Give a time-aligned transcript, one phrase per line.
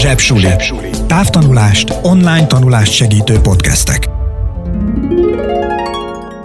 [0.00, 0.46] Zsebsuli.
[1.06, 4.08] Távtanulást, online tanulást segítő podcastek.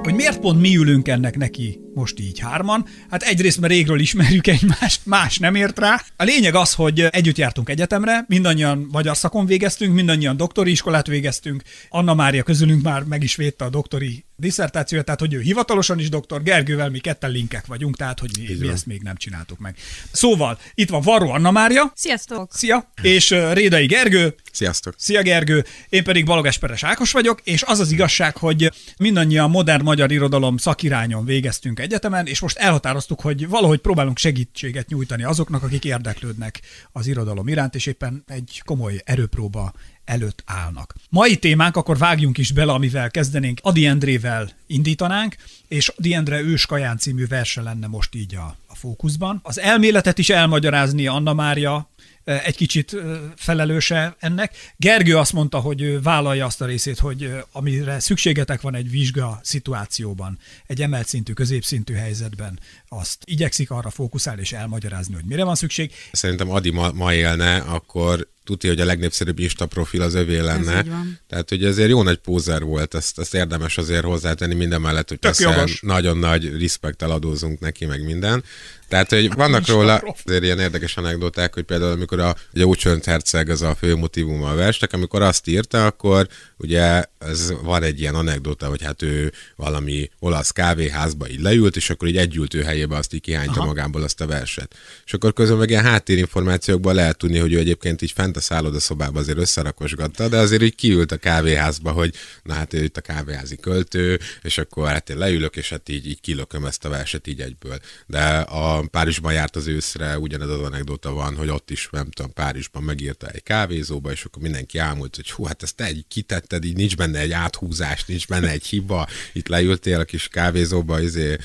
[0.04, 2.86] Hogy miért pont mi ülünk ennek neki most így hárman?
[3.10, 6.04] Hát egyrészt, mert régről ismerjük egymást, más nem ért rá.
[6.16, 11.64] A lényeg az, hogy együtt jártunk egyetemre, mindannyian magyar szakon végeztünk, mindannyian doktori iskolát végeztünk.
[11.90, 16.10] Anna Mária közülünk már meg is védte a doktori diszertációja, tehát hogy ő hivatalosan is
[16.10, 19.76] doktor, Gergővel mi ketten linkek vagyunk, tehát hogy mi, mi ezt még nem csináltuk meg.
[20.12, 21.92] Szóval itt van Varró Anna Mária.
[21.96, 22.52] Sziasztok!
[22.54, 22.92] Szia!
[23.02, 24.36] És Rédai Gergő.
[24.52, 24.94] Sziasztok!
[24.98, 25.66] Szia Gergő!
[25.90, 30.58] Én pedig Balog Esperes Ákos vagyok, és az az igazság, hogy mindannyian modern magyar irodalom
[30.58, 37.08] szakirányon végeztünk egyetemen, és most elhatároztuk, hogy valahogy próbálunk segítséget nyújtani azoknak, akik érdeklődnek az
[37.08, 39.74] irodalom iránt, és éppen egy komoly erőpróba
[40.06, 40.96] előtt állnak.
[41.10, 43.60] Mai témánk, akkor vágjunk is bele, amivel kezdenénk.
[43.62, 45.36] Adi Endrével indítanánk,
[45.68, 49.40] és Adi Endre ős kaján című verse lenne most így a, a fókuszban.
[49.44, 51.90] Az elméletet is elmagyarázni Anna Mária,
[52.26, 52.96] egy kicsit
[53.36, 54.74] felelőse ennek.
[54.78, 59.40] Gergő azt mondta, hogy ő vállalja azt a részét, hogy amire szükségetek van egy vizsga
[59.44, 65.56] szituációban, egy emelt szintű, középszintű helyzetben, azt igyekszik arra fókuszálni és elmagyarázni, hogy mire van
[65.56, 65.92] szükség.
[66.12, 70.86] Szerintem Adi ma, ma élne, akkor tudja, hogy a legnépszerűbb Insta profil az övé lenne.
[71.30, 75.18] Tehát, hogy ezért jó nagy pózer volt, ezt, ezt érdemes azért hozzátenni minden mellett, hogy
[75.18, 78.44] persze nagyon nagy respektel adózunk neki, meg minden.
[78.88, 83.50] Tehát, hogy vannak róla azért ilyen érdekes anekdoták, hogy például amikor a, ugye Úcsönt Herceg
[83.50, 88.16] az a fő motivum a versnek, amikor azt írta, akkor ugye ez van egy ilyen
[88.16, 93.14] anekdota, hogy hát ő valami olasz kávéházba így leült, és akkor így együltő helyébe azt
[93.14, 93.66] így kihányta Aha.
[93.66, 94.76] magából azt a verset.
[95.06, 99.22] És akkor közben meg ilyen háttérinformációkban lehet tudni, hogy ő egyébként így fent a szállodaszobában
[99.22, 103.56] azért összerakosgatta, de azért így kiült a kávéházba, hogy na hát ő itt a kávéházi
[103.56, 107.42] költő, és akkor hát én leülök, és hát így, így kilököm ezt a verset így
[107.42, 107.80] egyből.
[108.08, 112.34] De a Párizsban járt az őszre, ugyanez az anekdota van, hogy ott is, nem tudom,
[112.34, 116.66] Párizsban megírta egy kávézóba, és akkor mindenki álmult, hogy hú, hát ezt te egy kitetted,
[116.66, 121.38] így nincs benne egy áthúzás, nincs benne egy hiba, itt leültél a kis kávézóba, izé,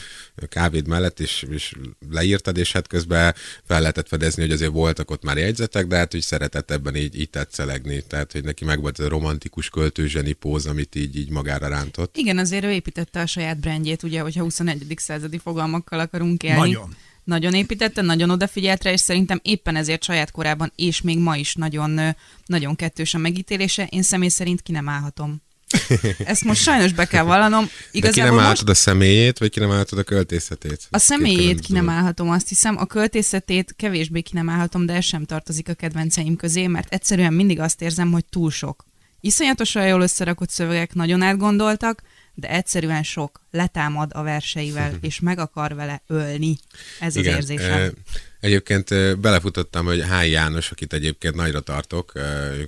[0.47, 1.75] kávéd mellett, és, és
[2.11, 3.35] leírtad, és hát közben
[3.65, 7.21] fel lehetett fedezni, hogy azért voltak ott már jegyzetek, de hát hogy szeretett ebben így,
[7.21, 11.31] így tetszelegni, tehát hogy neki meg volt ez a romantikus költőzseni póz, amit így, így
[11.31, 12.17] magára rántott.
[12.17, 14.95] Igen, azért ő építette a saját brandjét, ugye, hogyha 21.
[14.97, 16.59] századi fogalmakkal akarunk élni.
[16.59, 21.37] Nagyon nagyon építette, nagyon odafigyelt rá, és szerintem éppen ezért saját korában és még ma
[21.37, 23.87] is nagyon, nagyon kettős a megítélése.
[23.91, 25.43] Én személy szerint ki nem állhatom.
[26.25, 27.69] Ezt most sajnos be kell vallanom.
[27.91, 28.69] Igazából De ki nem most...
[28.69, 30.87] a személyét, vagy ki nem állhatod a költészetét?
[30.91, 32.77] A személyét ki nem állhatom, azt hiszem.
[32.79, 37.33] A költészetét kevésbé ki nem állhatom, de ez sem tartozik a kedvenceim közé, mert egyszerűen
[37.33, 38.85] mindig azt érzem, hogy túl sok.
[39.21, 42.03] Iszonyatosan jól összerakott szövegek, nagyon átgondoltak,
[42.41, 46.57] de egyszerűen sok letámad a verseivel, és meg akar vele ölni.
[47.01, 47.93] Ez Igen, az érzésem.
[48.41, 52.13] Egyébként belefutottam, hogy Háj János, akit egyébként nagyra tartok,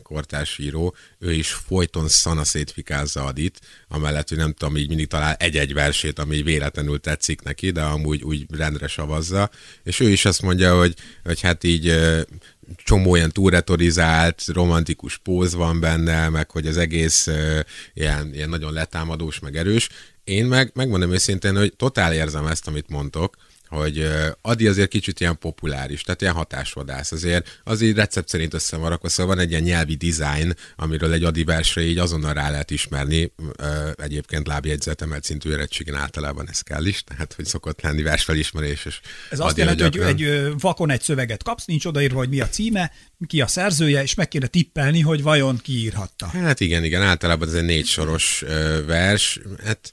[0.03, 5.34] kortárs író, ő is folyton szana szétfikázza Adit, amellett, hogy nem tudom, így mindig talál
[5.34, 9.50] egy-egy versét, ami véletlenül tetszik neki, de amúgy úgy rendre savazza,
[9.82, 10.94] és ő is azt mondja, hogy,
[11.25, 12.00] hogy hát így
[12.77, 17.59] csomó olyan túlretorizált, romantikus póz van benne, meg hogy az egész uh,
[17.94, 19.88] ilyen, ilyen nagyon letámadós, meg erős.
[20.25, 23.37] Én meg megmondom őszintén, hogy totál érzem ezt, amit mondtok,
[23.72, 24.09] hogy
[24.41, 27.12] Adi azért kicsit ilyen populáris, tehát ilyen hatásvadász.
[27.12, 31.12] Azért az így recept szerint össze van rakva, szóval van egy ilyen nyelvi design, amiről
[31.12, 33.32] egy Adi versre így azonnal rá lehet ismerni.
[33.97, 38.84] Egyébként lábjegyzet emelt szintű érettségén általában ez kell is, tehát hogy szokott lenni versfelismerés.
[38.84, 39.00] És
[39.31, 42.93] ez azt jelenti, hogy egy vakon egy szöveget kapsz, nincs odaírva, hogy mi a címe,
[43.27, 46.27] ki a szerzője, és meg kéne tippelni, hogy vajon ki írhatta.
[46.27, 48.44] Hát igen, igen, általában ez egy négy soros
[48.87, 49.41] vers.
[49.65, 49.93] Hát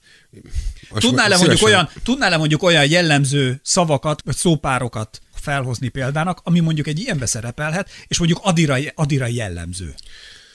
[0.94, 7.00] Tudnál-e mondjuk, olyan, tudnál-e mondjuk olyan jellemző szavakat, vagy szópárokat felhozni példának, ami mondjuk egy
[7.00, 9.96] ilyenbe szerepelhet, és mondjuk adira, adira jellemző?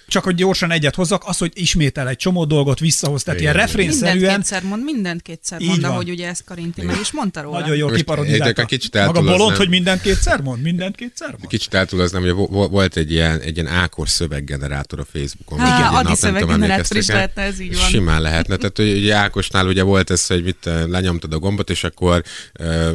[0.08, 4.16] Csak hogy gyorsan egyet hozzak, az, hogy ismétel egy csomó dolgot visszahoz, tehát ilyen refrénszerűen.
[4.16, 5.90] Mindent kétszer mond, mindent kétszer mond, van.
[5.90, 7.58] ahogy ugye ezt Karinti meg is mondta róla.
[7.58, 8.66] Nagyon jól kiparodizálta.
[8.92, 11.46] Maga bolond, hogy mindent kétszer mond, mindent kétszer mond.
[11.46, 12.32] Kicsit eltúloznám, hogy
[12.70, 15.58] volt egy ilyen, egy ilyen Ákos szöveggenerátor a Facebookon.
[15.58, 17.88] Há, Igen, Adi szöveggenerátor is lehetne, ez így van.
[17.88, 18.56] Simán lehetne.
[18.56, 22.22] Tehát, hogy ugye Ákosnál ugye volt ez, hogy mit lenyomtad a gombot, és akkor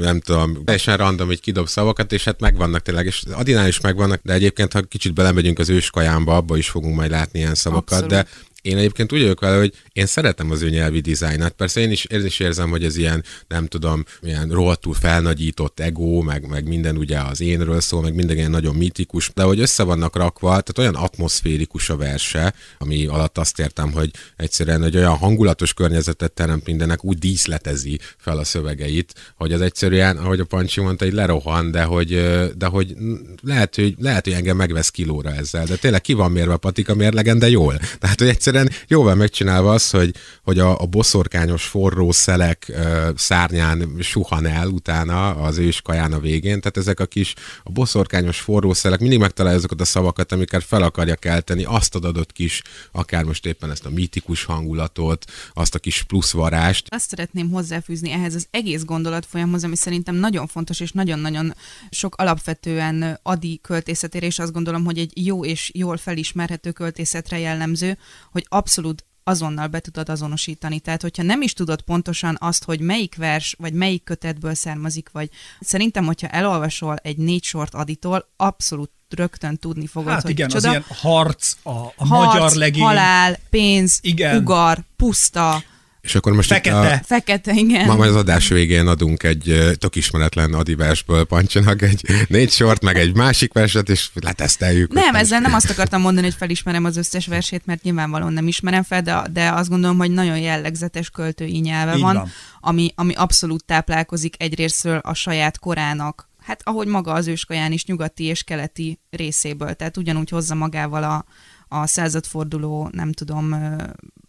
[0.01, 4.21] nem tudom, teljesen random, hogy kidob szavakat, és hát megvannak tényleg, és Adinál is megvannak,
[4.23, 8.09] de egyébként, ha kicsit belemegyünk az őskajámba, abba is fogunk majd látni ilyen szavakat, Abszolút.
[8.09, 8.27] de
[8.61, 11.51] én egyébként úgy vagyok vele, hogy én szeretem az ő nyelvi dizájnát.
[11.51, 16.21] Persze én is, én is érzem, hogy ez ilyen, nem tudom, ilyen rohadtul felnagyított ego,
[16.21, 19.83] meg, meg minden ugye az énről szól, meg minden ilyen nagyon mitikus, de hogy össze
[19.83, 25.17] vannak rakva, tehát olyan atmoszférikus a verse, ami alatt azt értem, hogy egyszerűen egy olyan
[25.17, 30.81] hangulatos környezetet teremt mindenek, úgy díszletezi fel a szövegeit, hogy az egyszerűen, ahogy a Pancsi
[30.81, 32.09] mondta, hogy lerohan, de hogy,
[32.57, 32.95] de hogy
[33.41, 36.95] lehet, hogy, lehet, hogy engem megvesz kilóra ezzel, de tényleg ki van mérve a patika
[36.95, 37.79] mérlegen, de jól.
[37.99, 43.95] Tehát, hogy egyszerűen jóval megcsinálva az, hogy, hogy a, a boszorkányos forró szelek uh, szárnyán
[43.99, 48.99] suhan el utána az őskaján a végén, tehát ezek a kis a boszorkányos forró szelek
[48.99, 52.61] mindig megtalálja azokat a szavakat, amiket fel akarja kelteni, azt ad adott kis,
[52.91, 56.87] akár most éppen ezt a mítikus hangulatot, azt a kis plusz varást.
[56.89, 61.53] Azt szeretném hozzáfűzni ehhez az egész gondolatfolyamhoz, ami szerintem nagyon fontos és nagyon-nagyon
[61.89, 67.97] sok alapvetően adi költészetére, és azt gondolom, hogy egy jó és jól felismerhető költészetre jellemző,
[68.31, 70.79] hogy abszolút azonnal be tudod azonosítani.
[70.79, 75.29] Tehát, hogyha nem is tudod pontosan azt, hogy melyik vers, vagy melyik kötetből származik, vagy
[75.59, 80.67] szerintem, hogyha elolvasol egy négy sort aditól, abszolút rögtön tudni fogod, hát hogy igen, csoda.
[80.67, 82.83] az ilyen harc, a, a harc, magyar legény.
[82.83, 84.37] halál, pénz, igen.
[84.37, 85.63] ugar, puszta,
[86.01, 86.93] és akkor most Fekete.
[86.93, 87.85] A, Fekete, igen.
[87.85, 92.97] Ma majd az adás végén adunk egy tök ismeretlen adiversből Pancsinak egy négy sort, meg
[92.97, 94.93] egy másik verset, és leteszteljük.
[94.93, 98.83] Nem, ezzel nem azt akartam mondani, hogy felismerem az összes versét, mert nyilvánvalóan nem ismerem
[98.83, 103.65] fel, de, de azt gondolom, hogy nagyon jellegzetes költői nyelve van, van, Ami, ami abszolút
[103.65, 109.73] táplálkozik egyrésztről a saját korának, hát ahogy maga az őskaján is nyugati és keleti részéből,
[109.73, 111.25] tehát ugyanúgy hozza magával a,
[111.67, 113.55] a századforduló, nem tudom,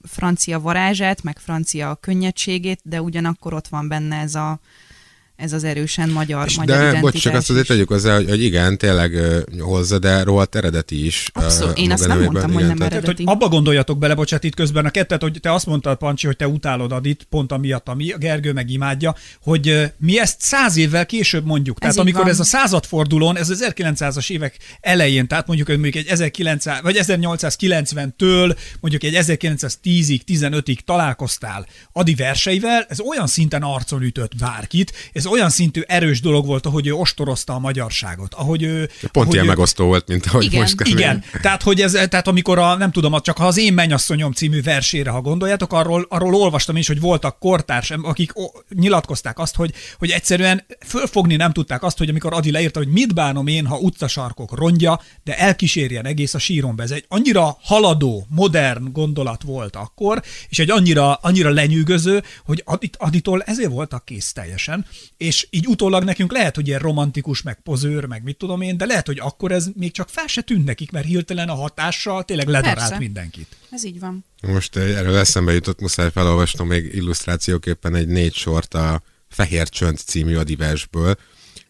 [0.09, 4.61] francia varázsát, meg francia könnyedségét, de ugyanakkor ott van benne ez a
[5.41, 8.43] ez az erősen magyar, és magyar De bocs, csak azt azért tegyük hozzá, hogy, hogy
[8.43, 11.31] igen, tényleg uh, hozza, de rohadt eredeti is.
[11.33, 13.25] Abszolút, uh, én azt nem mondtam, igen, hogy nem tehát, eredeti.
[13.25, 16.27] Tehát, hogy abba gondoljatok bele, bocsát, itt közben a kettet, hogy te azt mondtad, Pancsi,
[16.27, 20.41] hogy te utálod Adit, pont amiatt, ami a Gergő meg imádja, hogy uh, mi ezt
[20.41, 21.77] száz évvel később mondjuk.
[21.77, 22.31] Ez tehát amikor van.
[22.31, 26.99] ez a századfordulón, ez az 1900-as évek elején, tehát mondjuk, hogy mondjuk egy 1900, vagy
[27.01, 35.27] 1890-től mondjuk egy 1910-ig, 15-ig találkoztál Adi verseivel, ez olyan szinten arcon ütött bárkit, ez
[35.31, 38.35] olyan szintű erős dolog volt, ahogy ő ostorozta a magyarságot.
[38.35, 39.49] Ahogy ő, Pont ahogy ilyen ő...
[39.49, 40.61] megosztó volt, mint ahogy igen.
[40.61, 44.33] most Igen, tehát, hogy ez, tehát amikor a, nem tudom, csak ha az én mennyasszonyom
[44.33, 48.33] című versére, ha gondoljátok, arról, arról olvastam is, hogy voltak kortárs, akik
[48.69, 53.15] nyilatkozták azt, hogy, hogy egyszerűen fölfogni nem tudták azt, hogy amikor Adi leírta, hogy mit
[53.15, 56.83] bánom én, ha utcasarkok rongya, de elkísérjen egész a síromba.
[56.83, 62.97] Ez egy annyira haladó, modern gondolat volt akkor, és egy annyira, annyira lenyűgöző, hogy Adit,
[62.97, 64.87] Aditól ezért voltak kész teljesen,
[65.21, 68.87] és így utólag nekünk lehet, hogy ilyen romantikus, meg pozőr, meg mit tudom én, de
[68.87, 72.47] lehet, hogy akkor ez még csak fel se tűnt nekik, mert hirtelen a hatással tényleg
[72.47, 72.99] ledarált Persze.
[72.99, 73.57] mindenkit.
[73.71, 74.25] Ez így van.
[74.43, 79.99] Most eh, erről eszembe jutott, muszáj felolvasnom még illusztrációképpen egy négy sort a Fehér Csönd
[79.99, 81.17] című adiversből,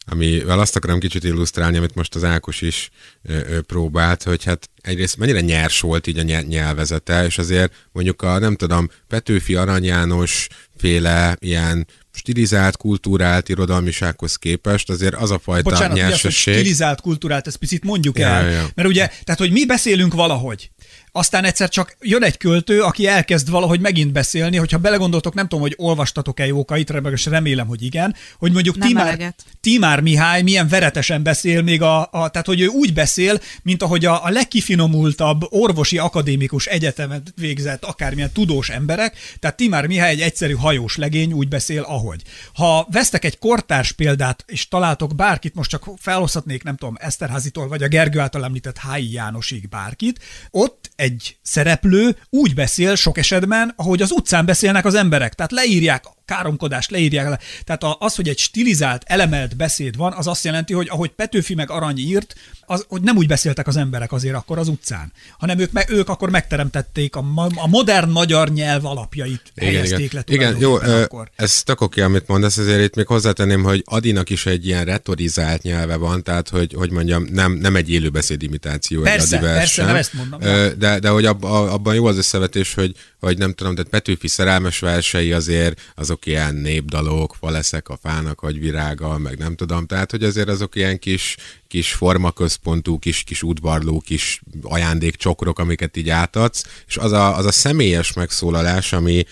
[0.07, 2.91] amivel azt akarom kicsit illusztrálni, amit most az Ákos is
[3.23, 8.23] ö, ö, próbált, hogy hát egyrészt mennyire nyers volt így a nyelvezete, és azért mondjuk
[8.23, 10.47] a, nem tudom, Petőfi Arany János
[10.77, 16.55] féle ilyen stilizált, kultúrált irodalmisághoz képest azért az a fajta Bocsánat, nyersesség...
[16.55, 18.51] stilizált, kultúrált, ezt picit mondjuk ja, el.
[18.51, 18.69] Ja.
[18.75, 20.71] Mert ugye, tehát hogy mi beszélünk valahogy,
[21.13, 25.61] aztán egyszer csak jön egy költő, aki elkezd valahogy megint beszélni, hogyha belegondoltok, nem tudom,
[25.61, 31.63] hogy olvastatok-e Jókait, és remélem, hogy igen, hogy mondjuk Timár, Timár Mihály milyen veretesen beszél
[31.63, 36.67] még a, a, tehát hogy ő úgy beszél, mint ahogy a, a legkifinomultabb orvosi akadémikus
[36.67, 42.23] egyetemet végzett akármilyen tudós emberek, tehát Timár Mihály egy egyszerű hajós legény úgy beszél, ahogy.
[42.55, 47.83] Ha vesztek egy kortárs példát, és találtok bárkit, most csak felhozhatnék, nem tudom, Eszterházitól, vagy
[47.83, 50.19] a Gergő által említett Hályi Jánosig bárkit,
[50.51, 55.35] ott egy szereplő úgy beszél sok esetben, ahogy az utcán beszélnek az emberek.
[55.35, 57.39] Tehát leírják káromkodást leírják le.
[57.65, 61.71] Tehát az, hogy egy stilizált, elemelt beszéd van, az azt jelenti, hogy ahogy Petőfi meg
[61.71, 65.73] Arany írt, az, hogy nem úgy beszéltek az emberek azért akkor az utcán, hanem ők,
[65.73, 70.25] me, ők akkor megteremtették a, a modern magyar nyelv alapjait, igen, helyezték igen.
[70.27, 71.31] le Igen, jó, akkor.
[71.37, 75.63] ez tök oké, amit mondasz, ezért itt még hozzátenném, hogy Adinak is egy ilyen retorizált
[75.63, 79.03] nyelve van, tehát hogy, hogy mondjam, nem, nem egy élőbeszéd imitáció.
[79.03, 80.41] Persze, egy persze, nem ezt mondom.
[80.79, 84.79] De, de hogy ab, abban jó az összevetés, hogy, hogy nem tudom, tehát Petőfi szerelmes
[84.79, 90.23] versei azért azok ilyen népdalok, faleszek a fának, vagy virága, meg nem tudom, tehát hogy
[90.25, 91.37] azért azok ilyen kis,
[91.69, 97.53] kis formaközpontú, kis, kis udvarló, kis ajándékcsokrok, amiket így átadsz, és az a, az a
[97.53, 99.25] személyes megszólalás, ami,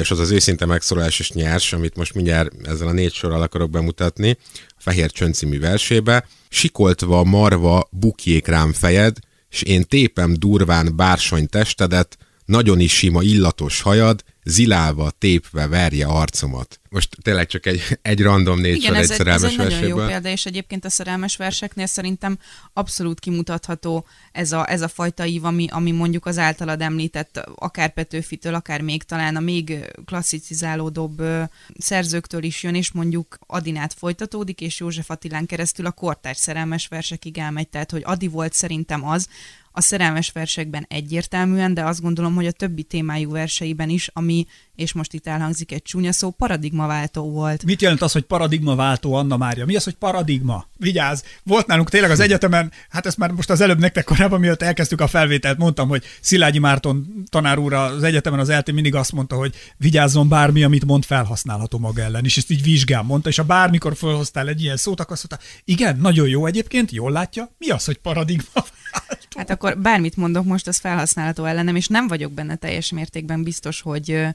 [0.00, 3.70] és az az őszinte megszólalás és nyers, amit most mindjárt ezzel a négy sorral akarok
[3.70, 4.38] bemutatni,
[4.68, 9.16] a Fehér Csönd című versébe, sikoltva marva bukjék rám fejed,
[9.50, 16.80] és én tépem durván bársony testedet, nagyon is sima, illatos hajad, zilálva, tépve verje arcomat.
[16.96, 20.06] Most tényleg csak egy, egy random négy Igen, ez egy, szerelmes ez egy nagyon jó
[20.06, 22.38] példa, és egyébként a szerelmes verseknél szerintem
[22.72, 27.92] abszolút kimutatható ez a, ez a fajta ív, ami, ami mondjuk az általad említett, akár
[27.92, 31.22] Petőfitől, akár még talán a még klasszicizálódóbb
[31.78, 37.38] szerzőktől is jön, és mondjuk Adinát folytatódik, és József Attilán keresztül a kortárs szerelmes versekig
[37.38, 39.28] elmegy, tehát hogy Adi volt szerintem az,
[39.78, 44.92] a szerelmes versekben egyértelműen, de azt gondolom, hogy a többi témájú verseiben is, ami, és
[44.92, 47.64] most itt elhangzik egy csúnya szó, paradigmaváltó volt.
[47.64, 49.64] Mit jelent az, hogy paradigmaváltó, Anna Mária?
[49.64, 50.66] Mi az, hogy paradigma?
[50.76, 51.22] Vigyázz!
[51.42, 55.00] Volt nálunk tényleg az egyetemen, hát ezt már most az előbb nektek korábban, miatt elkezdtük
[55.00, 59.36] a felvételt, mondtam, hogy Szilágyi Márton tanár úr az egyetemen az elté mindig azt mondta,
[59.36, 63.42] hogy vigyázzon bármi, amit mond, felhasználható maga ellen, és ezt így vizsgál mondta, és ha
[63.42, 67.68] bármikor felhoztál egy ilyen szót, akkor azt mondta, igen, nagyon jó egyébként, jól látja, mi
[67.68, 68.64] az, hogy paradigma?
[69.36, 73.80] Hát akkor bármit mondok most, az felhasználható ellenem, és nem vagyok benne teljes mértékben biztos,
[73.80, 74.26] hogy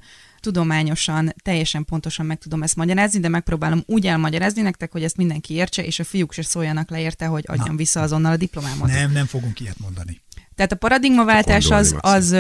[0.42, 5.54] tudományosan, teljesen pontosan meg tudom ezt magyarázni, de megpróbálom úgy elmagyarázni nektek, hogy ezt mindenki
[5.54, 7.76] értse, és a fiúk se szóljanak le érte, hogy adjam Na.
[7.76, 8.88] vissza azonnal a diplomámat.
[8.88, 10.22] Nem, nem fogunk ilyet mondani.
[10.56, 12.36] Tehát a paradigmaváltás az, az,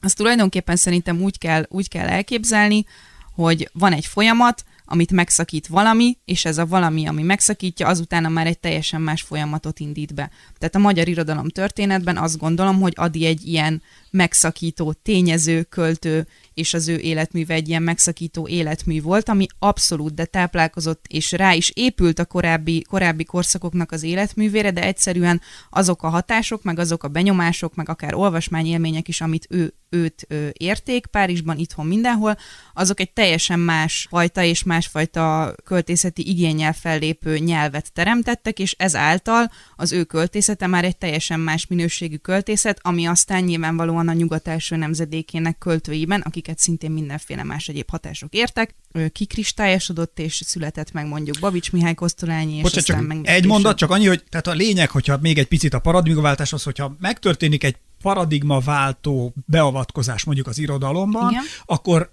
[0.00, 2.86] az tulajdonképpen szerintem úgy kell, úgy kell elképzelni,
[3.34, 8.46] hogy van egy folyamat, amit megszakít valami, és ez a valami, ami megszakítja, azután már
[8.46, 10.30] egy teljesen más folyamatot indít be.
[10.58, 13.82] Tehát a magyar irodalom történetben azt gondolom, hogy Adi egy ilyen
[14.12, 20.24] megszakító tényező, költő, és az ő életműve egy ilyen megszakító életmű volt, ami abszolút, de
[20.24, 25.40] táplálkozott, és rá is épült a korábbi, korábbi korszakoknak az életművére, de egyszerűen
[25.70, 30.52] azok a hatások, meg azok a benyomások, meg akár olvasmányélmények is, amit ő, őt ő,
[30.56, 32.36] érték Párizsban, itthon, mindenhol,
[32.74, 39.92] azok egy teljesen más fajta és másfajta költészeti igényel fellépő nyelvet teremtettek, és ezáltal az
[39.92, 45.58] ő költészete már egy teljesen más minőségű költészet, ami aztán nyilvánvalóan a nyugat első nemzedékének
[45.58, 48.74] költőiben, akiket szintén mindenféle más egyéb hatások értek,
[49.12, 53.44] kikristályosodott és született meg mondjuk Babics Mihály Kosztolányi, és Bocsánat, csak meg egy később.
[53.44, 56.96] mondat, csak annyi, hogy tehát a lényeg, hogyha még egy picit a paradigmaváltás az, hogyha
[57.00, 61.42] megtörténik egy paradigmaváltó beavatkozás mondjuk az irodalomban, Igen.
[61.64, 62.12] akkor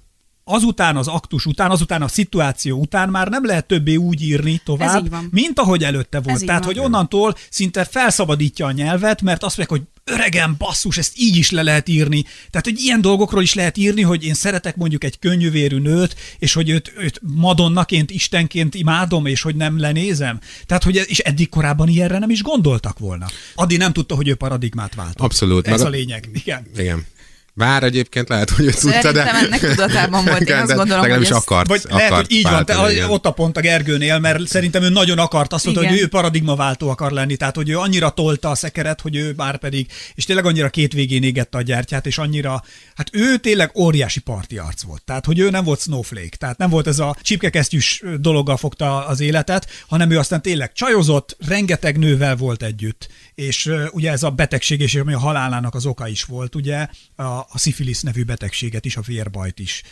[0.50, 5.32] azután az aktus után, azután a szituáció után már nem lehet többé úgy írni tovább,
[5.32, 6.36] mint ahogy előtte volt.
[6.36, 11.14] Ez Tehát, hogy onnantól szinte felszabadítja a nyelvet, mert azt mondják, hogy öregen basszus, ezt
[11.16, 12.24] így is le lehet írni.
[12.50, 16.54] Tehát, hogy ilyen dolgokról is lehet írni, hogy én szeretek mondjuk egy könnyűvérű nőt, és
[16.54, 20.40] hogy őt, őt madonnaként, istenként imádom, és hogy nem lenézem.
[20.66, 23.26] Tehát, hogy és eddig korábban ilyenre nem is gondoltak volna.
[23.56, 25.20] Adi nem tudta, hogy ő paradigmát vált.
[25.20, 25.68] Abszolút.
[25.68, 26.30] Ez a lényeg.
[26.34, 26.68] Igen.
[26.78, 27.06] Igen.
[27.60, 29.34] Bár egyébként lehet, hogy ő tudta, de...
[29.34, 32.66] ennek tudatában volt, én azt gondolom, hogy is akart, Vagy akart lehet, hogy így van,
[32.66, 36.08] te, ott a pont a Gergőnél, mert szerintem ő nagyon akart azt mondta, hogy ő
[36.08, 40.26] paradigmaváltó akar lenni, tehát hogy ő annyira tolta a szekeret, hogy ő már pedig, és
[40.26, 42.64] tényleg annyira két végén égette a gyertyát, és annyira,
[42.96, 45.04] hát ő tényleg óriási parti arc volt.
[45.04, 49.20] Tehát, hogy ő nem volt snowflake, tehát nem volt ez a csipkekesztyűs dologgal fogta az
[49.20, 54.30] életet, hanem ő aztán tényleg csajozott, rengeteg nővel volt együtt, és uh, ugye ez a
[54.30, 58.86] betegség, és ami a halálának az oka is volt, ugye a, a szifilisz nevű betegséget
[58.86, 59.84] is, a vérbajt is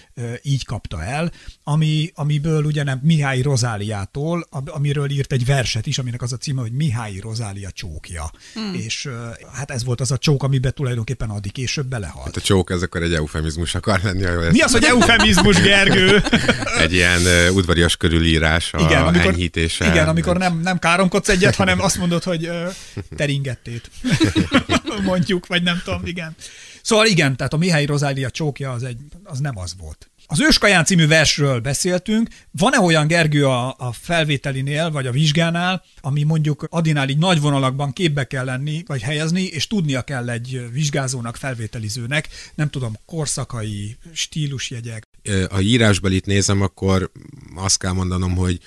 [0.41, 1.31] így kapta el,
[1.63, 6.61] ami, amiből ugye nem Mihály Rozáliától, amiről írt egy verset is, aminek az a címe,
[6.61, 8.31] hogy Mihály Rozália csókja.
[8.53, 8.73] Hmm.
[8.73, 9.09] És
[9.53, 12.25] hát ez volt az a csók, amiben tulajdonképpen addig később belehalt.
[12.25, 14.21] Hát a csók, ez akkor egy eufemizmus akar lenni.
[14.21, 16.23] Jól Mi az, hogy eufemizmus, Gergő?
[16.79, 19.85] egy ilyen uh, udvarias körülírás, a igen, amikor, enyhítése.
[19.85, 22.73] Igen, amikor nem, nem káromkodsz egyet, hanem azt mondod, hogy uh,
[23.15, 23.89] teringettét.
[25.03, 26.35] Mondjuk, vagy nem tudom, igen.
[26.87, 30.09] Szóval igen, tehát a Mihály Rozália csókja az, egy, az nem az volt.
[30.25, 32.29] Az Őskaján című versről beszéltünk.
[32.51, 37.93] Van-e olyan, Gergő, a, a felvételinél, vagy a vizsgánál, ami mondjuk Adinál így nagy vonalakban
[37.93, 45.03] képbe kell lenni, vagy helyezni, és tudnia kell egy vizsgázónak, felvételizőnek, nem tudom, korszakai, stílusjegyek?
[45.49, 47.11] Ha írásbelit nézem, akkor
[47.55, 48.59] azt kell mondanom, hogy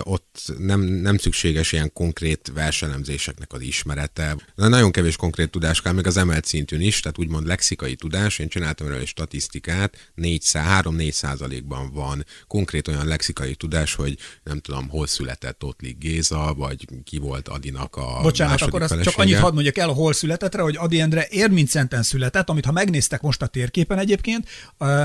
[0.00, 4.36] ott nem, nem szükséges ilyen konkrét verselemzéseknek az ismerete.
[4.54, 8.38] De nagyon kevés konkrét tudás kell, még az emelt szintűn is, tehát úgymond lexikai tudás.
[8.38, 14.88] Én csináltam erről egy statisztikát, 3-4 százalékban van konkrét olyan lexikai tudás, hogy nem tudom,
[14.88, 19.54] hol született Ottlik Géza, vagy ki volt Adinak a Bocsánat, akkor azt csak annyit hadd
[19.54, 23.98] mondjak el, hol születettre, hogy Adi Endre Érmincenten született, amit ha megnéztek most a térképen
[23.98, 24.48] egyébként,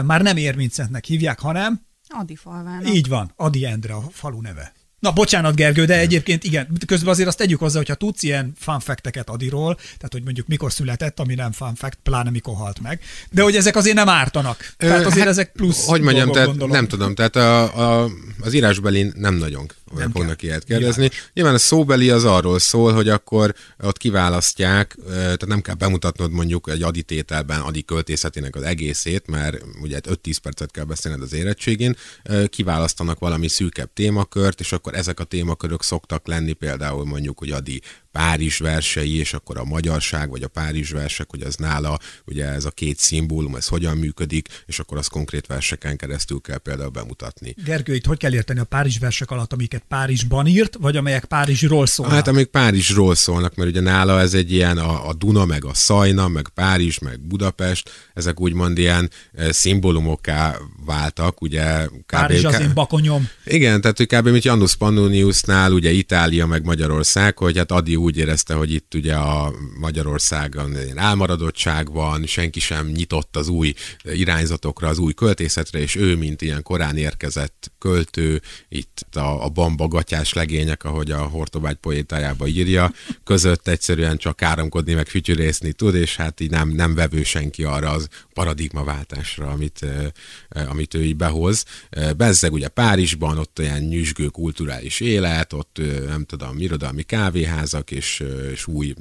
[0.03, 2.93] már nem Érmincentnek hívják, hanem Adi falvának.
[2.93, 4.73] Így van, Adi Endre a falu neve.
[5.01, 9.19] Na, bocsánat, Gergő, de egyébként igen, közben azért azt tegyük hozzá, hogyha tudsz ilyen fact
[9.25, 12.99] Adiról, tehát hogy mondjuk mikor született, ami nem fun fact, pláne mikor halt meg,
[13.31, 14.73] de hogy ezek azért nem ártanak.
[14.77, 16.73] Tehát azért hát, ezek plusz Hogy mondjam, tehát gondolom.
[16.75, 18.09] nem tudom, tehát a, a
[18.41, 20.49] az írásbelin nem nagyon nem fognak kell.
[20.49, 21.01] ilyet kérdezni.
[21.01, 21.19] Nyilván.
[21.33, 26.69] Nyilván a szóbeli az arról szól, hogy akkor ott kiválasztják, tehát nem kell bemutatnod mondjuk
[26.69, 31.95] egy aditételben adi költészetének az egészét, mert ugye 5-10 percet kell beszélned az érettségén,
[32.47, 37.81] kiválasztanak valami szűkebb témakört, és akkor ezek a témakörök szoktak lenni például mondjuk, hogy adi
[38.11, 42.65] Párizs versei, és akkor a magyarság, vagy a Párizs versek, hogy az nála, ugye ez
[42.65, 47.55] a két szimbólum, ez hogyan működik, és akkor az konkrét verseken keresztül kell például bemutatni.
[47.65, 51.85] Gergő, itt hogy kell érteni a Párizs versek alatt, amiket Párizsban írt, vagy amelyek Párizsról
[51.85, 52.15] szólnak?
[52.15, 55.73] Hát amik Párizsról szólnak, mert ugye nála ez egy ilyen a, a Duna, meg a
[55.73, 61.85] Szajna, meg Párizs, meg Budapest, ezek úgymond ilyen e, szimbólumokká váltak, ugye.
[61.85, 62.05] Kb.
[62.05, 63.29] Párizs az én bakonyom.
[63.45, 64.27] Igen, tehát hogy kb.
[64.27, 69.15] mint Janus Pannoniusnál, ugye Itália, meg Magyarország, hogy hát Adi úgy érezte, hogy itt ugye
[69.15, 76.15] a Magyarországon elmaradottság van, senki sem nyitott az új irányzatokra, az új költészetre, és ő,
[76.15, 82.47] mint ilyen korán érkezett költő, itt a, a bamba gatyás legények, ahogy a Hortobágy poétájába
[82.47, 82.91] írja,
[83.23, 87.89] között egyszerűen csak káromkodni, meg fütyürészni tud, és hát így nem, nem vevő senki arra
[87.89, 89.85] az paradigmaváltásra, amit,
[90.49, 91.65] amit ő így behoz.
[92.17, 98.67] Bezzeg ugye Párizsban, ott olyan nyüzsgő kulturális élet, ott nem tudom, irodalmi kávéházak, és, és
[98.67, 98.93] új,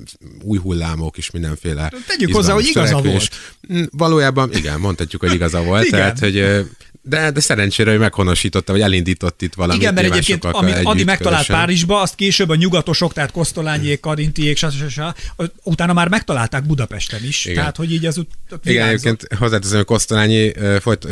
[0.42, 3.28] új hullámok, és mindenféle Tegyük hozzá, hogy igaza volt.
[3.68, 5.90] Hm, valójában igen, mondhatjuk, hogy igaza volt.
[5.90, 6.66] tehát, hogy
[7.02, 9.82] de, de szerencsére, hogy meghonosította, vagy elindított itt valamit.
[9.82, 11.56] Igen, mert egyébként, amit Adi megtalált közösen.
[11.56, 15.02] Párizsba, azt később a nyugatosok, tehát Kosztolányék, Karintiék, stb.
[15.62, 17.44] utána már megtalálták Budapesten is.
[17.44, 17.56] Igen.
[17.56, 18.24] Tehát, hogy így az
[18.64, 20.52] Igen, egyébként hozzáteszem, hogy Kosztolányi,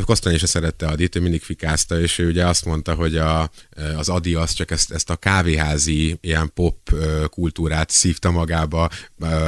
[0.04, 3.50] Kosztolányi se szerette Adit, ő mindig fikázta, és ő ugye azt mondta, hogy a,
[3.96, 6.76] az Adi az csak ezt, ezt a kávéházi ilyen pop
[7.68, 8.88] kultúrát szívta magába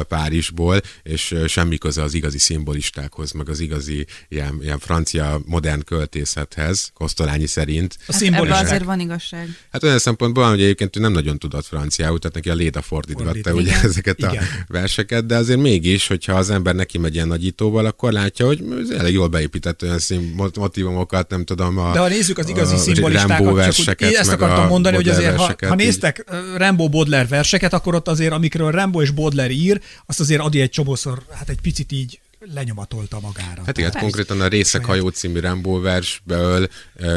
[0.09, 6.91] Párizsból, és semmi köze az igazi szimbolistákhoz, meg az igazi ilyen, ilyen francia modern költészethez,
[6.95, 7.97] Kosztolányi szerint.
[8.07, 9.49] A hát azért van igazság.
[9.73, 13.53] Hát olyan szempontból, hogy egyébként ő nem nagyon tudott franciául, tehát neki a Léda fordítgatta
[13.53, 13.85] ugye igen.
[13.85, 14.37] ezeket igen.
[14.37, 18.65] a verseket, de azért mégis, hogyha az ember neki megy ilyen nagyítóval, akkor látja, hogy
[18.81, 21.79] ez elég jól beépített olyan szín, motivumokat, nem tudom.
[21.79, 25.55] A, de ha nézzük az igazi szimbolistákat, csak úgy, ezt akartam mondani, hogy azért, ha,
[25.69, 26.25] ha néztek
[26.57, 30.71] Rambo Baudelaire verseket, akkor ott azért, amikről Rambo és Baudelaire ír, azt azért Adi egy
[30.71, 32.21] csomószor, hát egy picit így
[32.55, 33.63] lenyomatolta magára.
[33.67, 36.69] Hát igen, konkrétan a Részek hajó című Rambo versből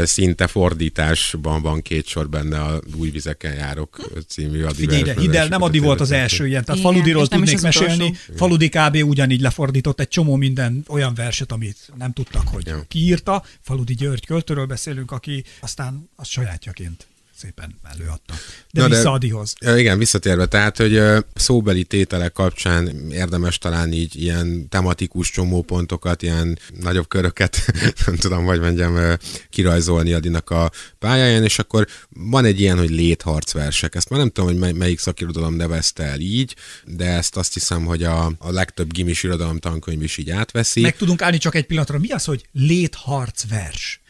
[0.04, 5.48] szinte fordításban van két sor benne a Új vizeken járok című Adi Figyelj, ide, Hidel
[5.48, 7.94] nem Adi volt az első ilyen, tehát igen, Faludiról tudnék mesélni.
[7.94, 8.34] Utolsó.
[8.36, 8.98] Faludi kb.
[9.04, 12.86] ugyanígy lefordított egy csomó minden olyan verset, amit nem tudtak, hogy ja.
[12.88, 13.44] kiírta.
[13.62, 17.08] Faludi György költőről beszélünk, aki aztán az sajátjaként
[17.44, 18.34] szépen előadta.
[18.72, 19.56] De Na vissza de, Adihoz.
[19.78, 21.02] Igen, visszatérve, tehát, hogy
[21.34, 27.72] szóbeli tételek kapcsán érdemes talán így ilyen tematikus csomópontokat, ilyen nagyobb köröket,
[28.06, 29.18] nem tudom, hogy mondjam,
[29.50, 33.96] kirajzolni Adinak a pályáján, és akkor van egy ilyen, hogy létharcversek.
[33.96, 37.86] Ezt már nem tudom, hogy mely, melyik szakirodalom nevezte el így, de ezt azt hiszem,
[37.86, 40.82] hogy a, a legtöbb gimis irodalom tankönyv is így átveszi.
[40.82, 42.00] Meg tudunk állni csak egy pillanatra.
[42.00, 44.02] Mi az, hogy létharcvers?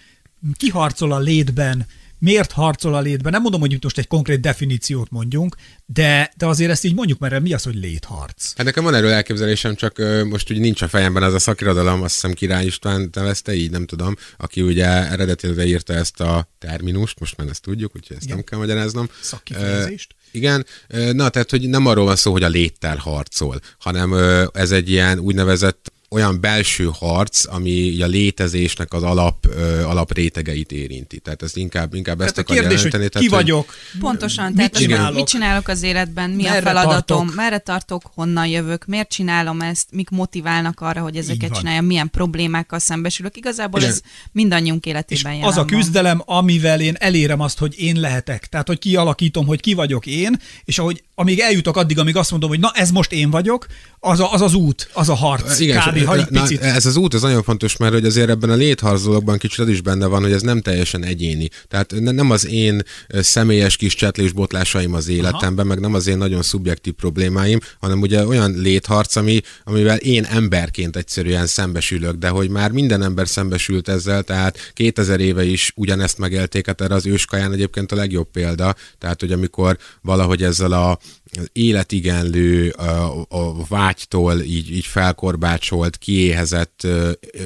[0.57, 1.85] Ki harcol a létben?
[2.23, 3.31] Miért harcol a létben.
[3.31, 5.55] Nem mondom, hogy itt most egy konkrét definíciót mondjunk,
[5.86, 8.53] de, de azért ezt így mondjuk, mert mi az, hogy létharc?
[8.55, 12.13] Hát nekem van erről elképzelésem, csak most úgy nincs a fejemben az a szakirodalom, azt
[12.13, 17.38] hiszem Király István nevezte, így nem tudom, aki ugye eredetileg írta ezt a terminust, most
[17.38, 18.36] már ezt tudjuk, úgyhogy ezt Igen.
[18.36, 19.09] nem kell magyaráznom.
[19.21, 20.15] Szakifejezést.
[20.17, 20.65] Uh, igen,
[21.12, 24.13] na tehát, hogy nem arról van szó, hogy a léttel harcol, hanem
[24.53, 31.19] ez egy ilyen úgynevezett olyan belső harc, ami a létezésnek az alap, ö, alaprétegeit érinti.
[31.19, 33.04] Tehát ez inkább, inkább tehát ezt a kérdés, jelenteni.
[33.04, 33.73] Hogy tehát, ki vagyok?
[33.99, 35.10] Pontosan, mit tehát csinálok?
[35.10, 37.36] Az, mit csinálok az életben, mi merre a feladatom, tartok?
[37.36, 42.80] merre tartok, honnan jövök, miért csinálom ezt, mik motiválnak arra, hogy ezeket csináljam, milyen problémákkal
[42.80, 43.38] szembesülök.
[43.38, 46.38] Igazából és ez mindannyiunk életében és az a küzdelem, van.
[46.38, 48.47] amivel én elérem azt, hogy én lehetek.
[48.47, 52.49] Tehát, hogy kialakítom, hogy ki vagyok én, és ahogy amíg eljutok addig, amíg azt mondom,
[52.49, 53.65] hogy na ez most én vagyok,
[53.99, 55.60] az a, az, az út, az a harc.
[55.60, 56.60] Igen, kb ha egy picit.
[56.60, 59.67] Na, ez az út, ez nagyon fontos, mert hogy azért ebben a létharcolókban kicsit az
[59.67, 61.49] is benne van, hogy ez nem teljesen egyéni.
[61.67, 65.67] Tehát nem az én személyes kis csetlésbotlásaim az életemben, Aha.
[65.67, 70.95] meg nem az én nagyon szubjektív problémáim, hanem ugye olyan létharc, ami, amivel én emberként
[70.95, 76.65] egyszerűen szembesülök, de hogy már minden ember szembesült ezzel, tehát 2000 éve is ugyanezt megélték,
[76.65, 80.99] hát erre az őskaján egyébként a legjobb példa, tehát hogy amikor valahogy ezzel a
[81.51, 86.87] életigenlő, a, a vágytól így, így felkorbácsolt, kiéhezett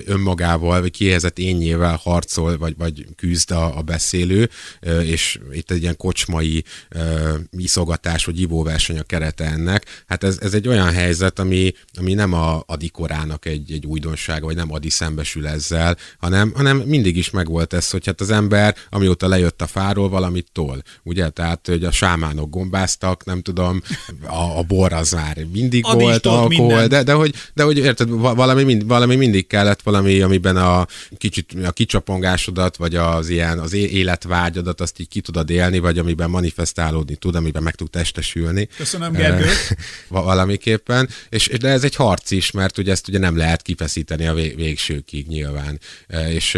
[0.06, 4.50] önmagával, vagy kiéhezett énnyével harcol, vagy, vagy küzd a, a beszélő,
[5.04, 6.64] és itt egy ilyen kocsmai
[7.52, 10.04] iszogatás, vagy ivóverseny a kerete ennek.
[10.08, 14.56] Hát ez, ez egy olyan helyzet, ami, ami nem a adikorának egy, egy újdonsága, vagy
[14.56, 19.28] nem adi szembesül ezzel, hanem, hanem mindig is megvolt ez, hogy hát az ember, amióta
[19.28, 20.84] lejött a fáról, valamit tol.
[21.04, 21.30] Ugye?
[21.30, 23.77] Tehát, hogy a sámánok gombáztak, nem tudom,
[24.26, 28.10] a, a bor az már mindig Adi volt, alkohol, de, de, hogy, de hogy érted,
[28.10, 30.88] valami, mind, valami mindig kellett, valami, amiben a
[31.18, 36.30] kicsit a kicsapongásodat, vagy az ilyen az életvágyadat, azt így ki tudod élni, vagy amiben
[36.30, 38.68] manifestálódni tud, amiben meg tud testesülni.
[38.78, 39.46] Köszönöm, Gergő.
[40.08, 41.10] valamiképpen.
[41.30, 45.28] És, de ez egy harc is, mert ugye ezt ugye nem lehet kifeszíteni a végsőkig
[45.28, 45.80] nyilván.
[46.30, 46.58] És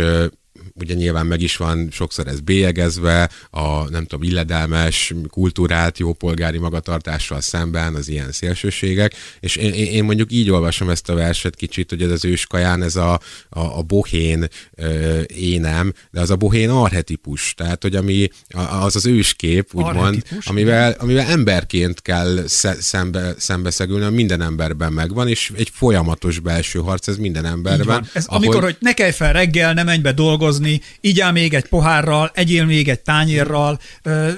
[0.74, 7.42] ugye nyilván meg is van sokszor ez bélyegezve, a nem tudom, illedelmes, kultúrált, jópolgári magatartással
[7.42, 12.02] szemben az ilyen szélsőségek, és én, én mondjuk így olvasom ezt a verset kicsit, hogy
[12.02, 13.14] ez az őskaján, ez a,
[13.50, 18.28] a, a bohén ö, énem, de az a bohén arhetipus, tehát hogy ami
[18.70, 22.44] az az őskép, úgymond, amivel, amivel emberként kell
[22.80, 28.08] szembe, szembeszegülni, minden emberben megvan, és egy folyamatos belső harc, ez minden emberben.
[28.14, 28.46] Ez ahogy...
[28.46, 32.32] amikor, hogy ne kelj fel reggel, ne menj be dolgozni, dolgozni, igyál még egy pohárral,
[32.34, 33.80] egyél még egy tányérral,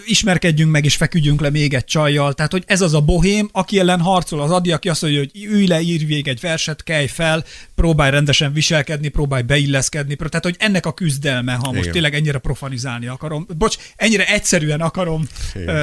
[0.05, 2.33] ismerkedjünk meg és feküdjünk le még egy csajjal.
[2.33, 5.43] Tehát, hogy ez az a bohém, aki ellen harcol az adi, aki azt mondja, hogy
[5.43, 7.43] ülj le, írj még egy verset, kelj fel,
[7.81, 10.15] próbálj rendesen viselkedni, próbálj beilleszkedni.
[10.15, 11.91] Tehát, hogy ennek a küzdelme, ha most Igen.
[11.91, 13.47] tényleg ennyire profanizálni akarom.
[13.57, 15.75] Bocs, ennyire egyszerűen akarom Igen.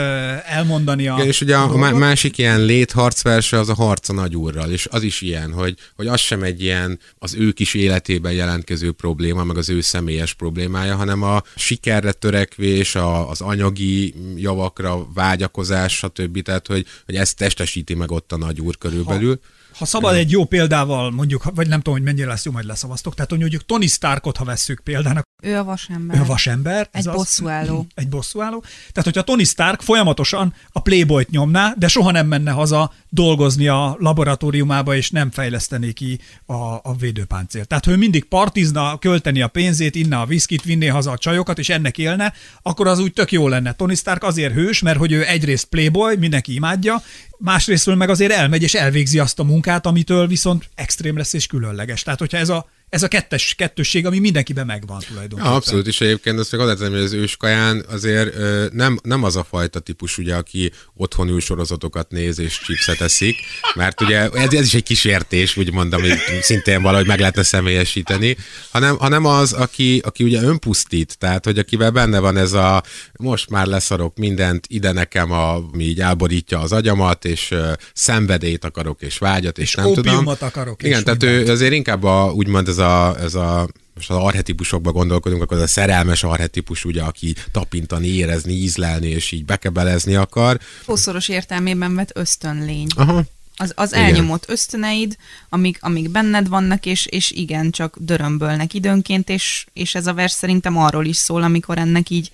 [0.46, 4.86] elmondani a Igen, és ugye a, a másik ilyen létharcverse az a harca nagyúrral, és
[4.90, 9.44] az is ilyen, hogy, hogy az sem egy ilyen az ő kis életében jelentkező probléma,
[9.44, 16.42] meg az ő személyes problémája, hanem a sikerre törekvés, a, az anyagi javakra vágyakozás, stb.
[16.42, 19.40] Tehát, hogy, hogy ezt testesíti meg ott a nagy úr körülbelül.
[19.42, 22.64] Ha ha szabad egy jó példával, mondjuk, vagy nem tudom, hogy mennyire lesz jó, majd
[22.64, 25.26] leszavaztok, tehát hogy mondjuk Tony Starkot, ha vesszük példának.
[25.42, 26.16] Ő a vasember.
[26.16, 26.88] Ő a vasember.
[26.92, 27.86] Egy bosszúálló.
[27.94, 28.60] Egy bosszúálló.
[28.60, 33.96] Tehát, hogyha Tony Stark folyamatosan a Playboyt nyomná, de soha nem menne haza dolgozni a
[33.98, 37.64] laboratóriumába, és nem fejlesztené ki a, a védőpáncél.
[37.64, 41.58] Tehát, ha ő mindig partizna, költeni a pénzét, inna a viszkit, vinné haza a csajokat,
[41.58, 43.72] és ennek élne, akkor az úgy tök jó lenne.
[43.72, 47.02] Tony Stark azért hős, mert hogy ő egyrészt Playboy, mindenki imádja,
[47.38, 52.02] másrésztről meg azért elmegy és elvégzi azt a munkát, amitől viszont extrém lesz és különleges.
[52.02, 55.50] Tehát, hogyha ez a ez a kettes, kettősség, ami mindenkiben megvan tulajdonképpen.
[55.50, 59.36] Ja, abszolút, és egyébként azt még azt hogy az őskaján azért ö, nem, nem az
[59.36, 63.36] a fajta típus, ugye, aki otthon ül sorozatokat néz és chipset eszik,
[63.74, 68.36] mert ugye ez, ez is egy kísértés, úgymond, amit szintén valahogy meg lehetne személyesíteni,
[68.70, 72.82] hanem, hanem az, aki, aki ugye önpusztít, tehát, hogy akivel benne van ez a
[73.18, 78.64] most már leszarok mindent, ide nekem, a, ami így elborítja az agyamat, és ö, szenvedélyt
[78.64, 80.26] akarok, és vágyat, és, és nem tudom.
[80.26, 80.82] akarok.
[80.82, 81.48] Igen, tehát mindent.
[81.48, 85.56] ő azért inkább a, úgymond ez ez a, ez a most az arhetipusokba gondolkodunk, akkor
[85.56, 90.60] az a szerelmes arhetipus, ugye, aki tapintani, érezni, ízlelni, és így bekebelezni akar.
[90.84, 92.86] Szószoros értelmében vett ösztönlény.
[92.96, 93.24] Aha.
[93.56, 95.16] Az, az elnyomott ösztöneid,
[95.48, 100.32] amik, amik benned vannak, és, és igen, csak dörömbölnek időnként, és, és ez a vers
[100.32, 102.30] szerintem arról is szól, amikor ennek így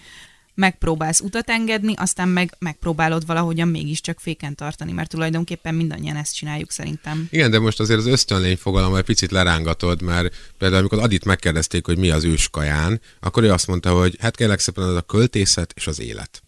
[0.55, 6.71] megpróbálsz utat engedni, aztán meg megpróbálod valahogyan mégiscsak féken tartani, mert tulajdonképpen mindannyian ezt csináljuk
[6.71, 7.27] szerintem.
[7.31, 11.87] Igen, de most azért az ösztönlény fogalom egy picit lerángatod, mert például amikor Adit megkérdezték,
[11.87, 15.73] hogy mi az őskaján, akkor ő azt mondta, hogy hát kérlek szépen az a költészet
[15.77, 16.44] és az élet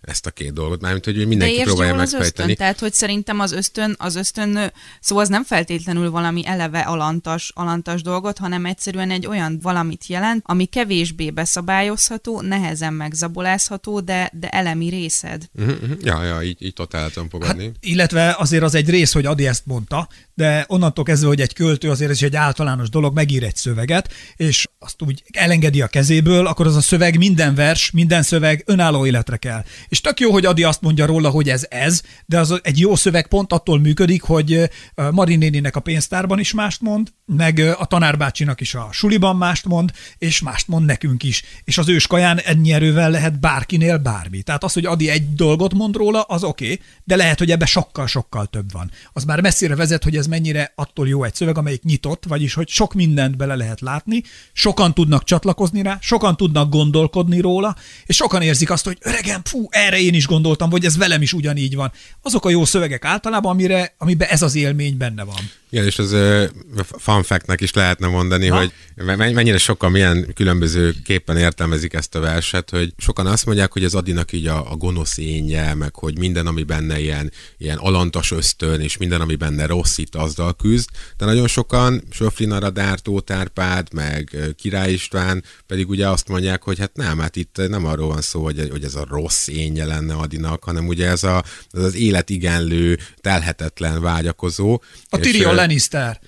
[0.00, 2.24] ezt a két dolgot, mármint, hogy mindenki De próbálja megfejteni.
[2.24, 6.80] Az ösztön, tehát, hogy szerintem az ösztön, az ösztön, szóval az nem feltétlenül valami eleve
[6.80, 14.30] alantas, alantas dolgot, hanem egyszerűen egy olyan valamit jelent, ami kevésbé beszabályozható, nehezen megzabolázható, de,
[14.32, 15.48] de elemi részed.
[15.54, 15.98] Uh-huh, uh-huh.
[16.02, 17.64] Ja, ja, így, így totál tudom fogadni.
[17.64, 21.54] Hát, illetve azért az egy rész, hogy Adi ezt mondta, de onnantól kezdve, hogy egy
[21.54, 26.46] költő azért ez egy általános dolog, megír egy szöveget, és azt úgy elengedi a kezéből,
[26.46, 29.64] akkor az a szöveg, minden vers, minden szöveg önálló életre kell.
[29.88, 32.96] És tök jó, hogy Adi azt mondja róla, hogy ez ez, de az egy jó
[32.96, 34.70] szöveg pont attól működik, hogy
[35.10, 40.40] Marinéninek a pénztárban is mást mond, meg a tanárbácsinak is a suliban mást mond, és
[40.40, 41.42] mást mond nekünk is.
[41.64, 44.42] És az őskaján ennyi erővel lehet bárkinél bármi.
[44.42, 47.66] Tehát az, hogy Adi egy dolgot mond róla, az oké, okay, de lehet, hogy ebbe
[47.66, 48.90] sokkal-sokkal több van.
[49.12, 52.68] Az már messzire vezet, hogy ez mennyire attól jó egy szöveg, amelyik nyitott, vagyis hogy
[52.68, 54.22] sok mindent bele lehet látni,
[54.52, 59.66] sokan tudnak csatlakozni rá, sokan tudnak gondolkodni róla, és sokan érzik azt, hogy öregem, fú,
[59.78, 61.92] erre én is gondoltam, vagy ez velem is ugyanígy van.
[62.22, 65.50] Azok a jó szövegek általában, amire, amiben ez az élmény benne van.
[65.70, 66.16] Igen, és az
[66.98, 68.56] fun fact is lehetne mondani, Na?
[68.56, 68.72] hogy
[69.16, 73.94] mennyire sokan milyen különböző képpen értelmezik ezt a verset, hogy sokan azt mondják, hogy az
[73.94, 78.80] Adinak így a, a gonosz énje, meg hogy minden, ami benne ilyen, ilyen alantas ösztön,
[78.80, 84.36] és minden, ami benne rossz, itt azzal küzd, de nagyon sokan, Söflin Aradár, Árpád, meg
[84.56, 88.42] Király István pedig ugye azt mondják, hogy hát nem, hát itt nem arról van szó,
[88.42, 92.98] hogy, hogy ez a rossz énje lenne Adinak, hanem ugye ez, a, ez az életigenlő,
[93.20, 94.82] telhetetlen vágyakozó.
[95.08, 96.20] A Tyrion Lannister.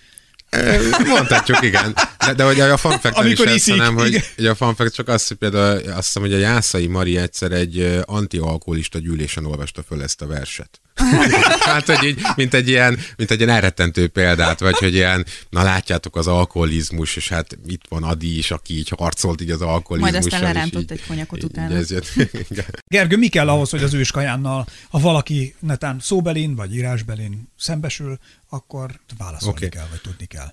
[1.06, 1.94] Mondhatjuk, igen.
[2.26, 4.94] De, de hogy a fun fact Amikor is iszik, hanem, hogy, hogy, a fun fact
[4.94, 9.82] csak az, hogy például azt hiszem, hogy a Jászai Mari egyszer egy antialkoholista gyűlésen olvasta
[9.82, 10.80] föl ezt a verset.
[11.70, 15.62] hát, hogy így, mint egy ilyen, mint egy ilyen elrettentő példát, vagy hogy ilyen, na
[15.62, 20.12] látjátok az alkoholizmus, és hát itt van Adi is, aki így harcolt így az alkoholizmus.
[20.12, 21.74] Majd aztán lerántott egy konyakot utána.
[21.74, 22.12] Ez jött.
[22.94, 29.00] Gergő, mi kell ahhoz, hogy az őskajánnal, ha valaki netán szóbelin vagy írásbelin szembesül, akkor
[29.18, 29.68] válaszolni okay.
[29.68, 30.52] kell, vagy tudni kell?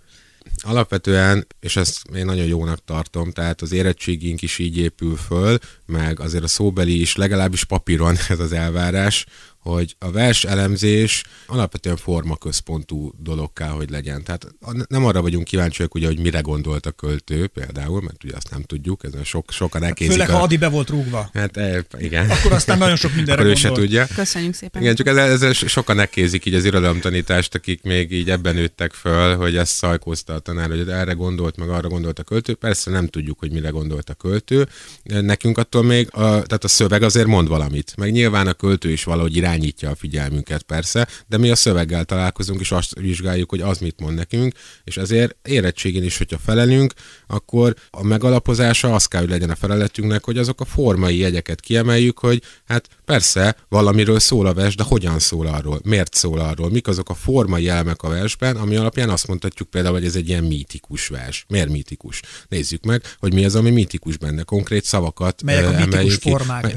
[0.63, 6.19] Alapvetően, és ezt én nagyon jónak tartom, tehát az érettségünk is így épül föl, meg
[6.19, 9.25] azért a szóbeli is, legalábbis papíron ez az elvárás,
[9.73, 14.23] hogy a vers elemzés alapvetően formaközpontú dolog kell, hogy legyen.
[14.23, 14.47] Tehát
[14.88, 18.62] nem arra vagyunk kíváncsiak, ugye, hogy mire gondolt a költő például, mert ugye azt nem
[18.62, 20.12] tudjuk, ezen sok, sokan elkézik.
[20.12, 20.38] Főleg, a...
[20.38, 21.30] ha Adi be volt rúgva.
[21.34, 22.30] Hát e, igen.
[22.30, 24.08] Akkor aztán nagyon sok mindenre Akkor ő se tudja.
[24.15, 24.82] Köszönjük szépen.
[24.82, 29.36] Igen, csak ezzel, ezzel sokan elkézik így az irodalomtanítást, akik még így ebben nőttek föl,
[29.36, 32.53] hogy ezt szajkózta a tanár, hogy erre gondolt, meg arra gondolt a költő.
[32.53, 34.67] Persze nem tudjuk, hogy mire gondolt a költő.
[35.03, 37.93] Nekünk attól még, a, tehát a szöveg azért mond valamit.
[37.97, 42.06] Meg nyilván a költő is valahogy irány irányítja a figyelmünket persze, de mi a szöveggel
[42.06, 46.93] találkozunk, és azt vizsgáljuk, hogy az mit mond nekünk, és ezért érettségén is, hogyha felelünk,
[47.28, 52.20] akkor a megalapozása az kell, hogy legyen a feleletünknek, hogy azok a formai jegyeket kiemeljük,
[52.20, 56.88] hogy hát persze valamiről szól a vers, de hogyan szól arról, miért szól arról, mik
[56.88, 60.43] azok a formai elemek a versben, ami alapján azt mondhatjuk például, hogy ez egy ilyen
[60.43, 61.46] mítikus vers.
[61.48, 62.22] Miért mítikus?
[62.50, 66.76] Nézzük meg, hogy mi az, ami mítikus benne, konkrét szavakat Melyek a mítikus formák?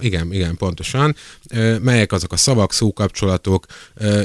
[0.00, 1.16] Igen, igen, pontosan.
[1.80, 3.66] Melyek azok a szavak, szókapcsolatok,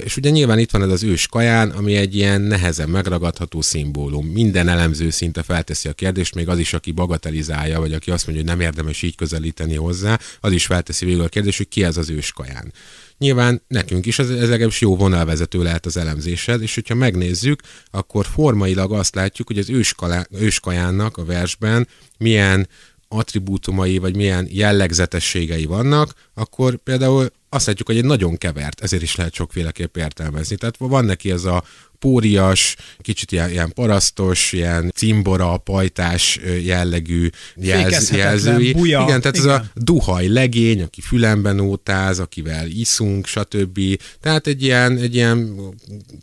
[0.03, 4.25] és ugye nyilván itt van ez az ős kaján, ami egy ilyen nehezen megragadható szimbólum.
[4.25, 8.43] Minden elemző szinte felteszi a kérdést, még az is, aki bagatelizálja, vagy aki azt mondja,
[8.43, 11.97] hogy nem érdemes így közelíteni hozzá, az is felteszi végül a kérdést, hogy ki ez
[11.97, 12.73] az ős kaján.
[13.17, 18.25] Nyilván nekünk is ez, ez legalábbis jó vonalvezető lehet az elemzésed, és hogyha megnézzük, akkor
[18.25, 19.71] formailag azt látjuk, hogy az
[20.31, 22.67] őskajánnak a versben milyen
[23.07, 29.15] attribútumai, vagy milyen jellegzetességei vannak, akkor például azt látjuk, hogy egy nagyon kevert, ezért is
[29.15, 30.55] lehet sokféleképp értelmezni.
[30.55, 31.63] Tehát van neki ez a
[32.01, 38.73] pórias, kicsit ilyen, ilyen parasztos, ilyen cimbora, pajtás jellegű jelz, jelzői.
[38.73, 39.03] Buja.
[39.07, 39.49] Igen, tehát igen.
[39.49, 43.79] ez a duhaj legény, aki fülemben ótáz, akivel iszunk, stb.
[44.21, 45.55] Tehát egy ilyen, egy ilyen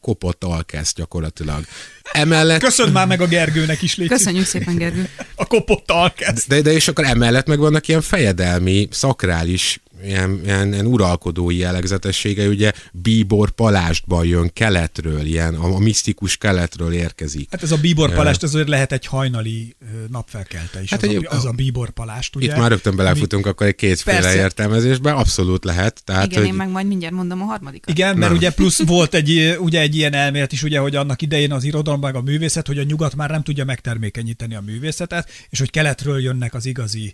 [0.00, 1.64] kopott alkesz gyakorlatilag.
[2.12, 2.60] Emellett...
[2.60, 4.08] Köszönöm már meg a Gergőnek is, légy.
[4.08, 5.08] Köszönjük szépen, Gergő.
[5.34, 6.46] A kopott alkesz.
[6.46, 12.48] De, de és akkor emellett meg vannak ilyen fejedelmi, szakrális ilyen, ilyen, ilyen uralkodói jellegzetessége,
[12.48, 17.48] ugye Bíbor Palástban jön keletről, ilyen a, a misztikus keletről érkezik.
[17.50, 19.76] Hát ez a Bíbor Palást, ez lehet egy hajnali
[20.10, 22.46] napfelkelte is, hát az, egy, a, az a Bíbor Palást, ugye?
[22.46, 23.52] Itt már rögtön belefutunk ami...
[23.52, 26.02] akkor egy kétféle értelmezésbe, abszolút lehet.
[26.04, 26.48] Tehát, Igen, hogy...
[26.48, 27.90] én meg majd mindjárt mondom a harmadikat.
[27.90, 28.36] Igen, mert nem.
[28.36, 32.00] ugye plusz volt egy, ugye egy ilyen elmélet is, ugye, hogy annak idején az irodalom
[32.00, 36.20] meg a művészet, hogy a nyugat már nem tudja megtermékenyíteni a művészetet, és hogy keletről
[36.20, 37.12] jönnek az igazi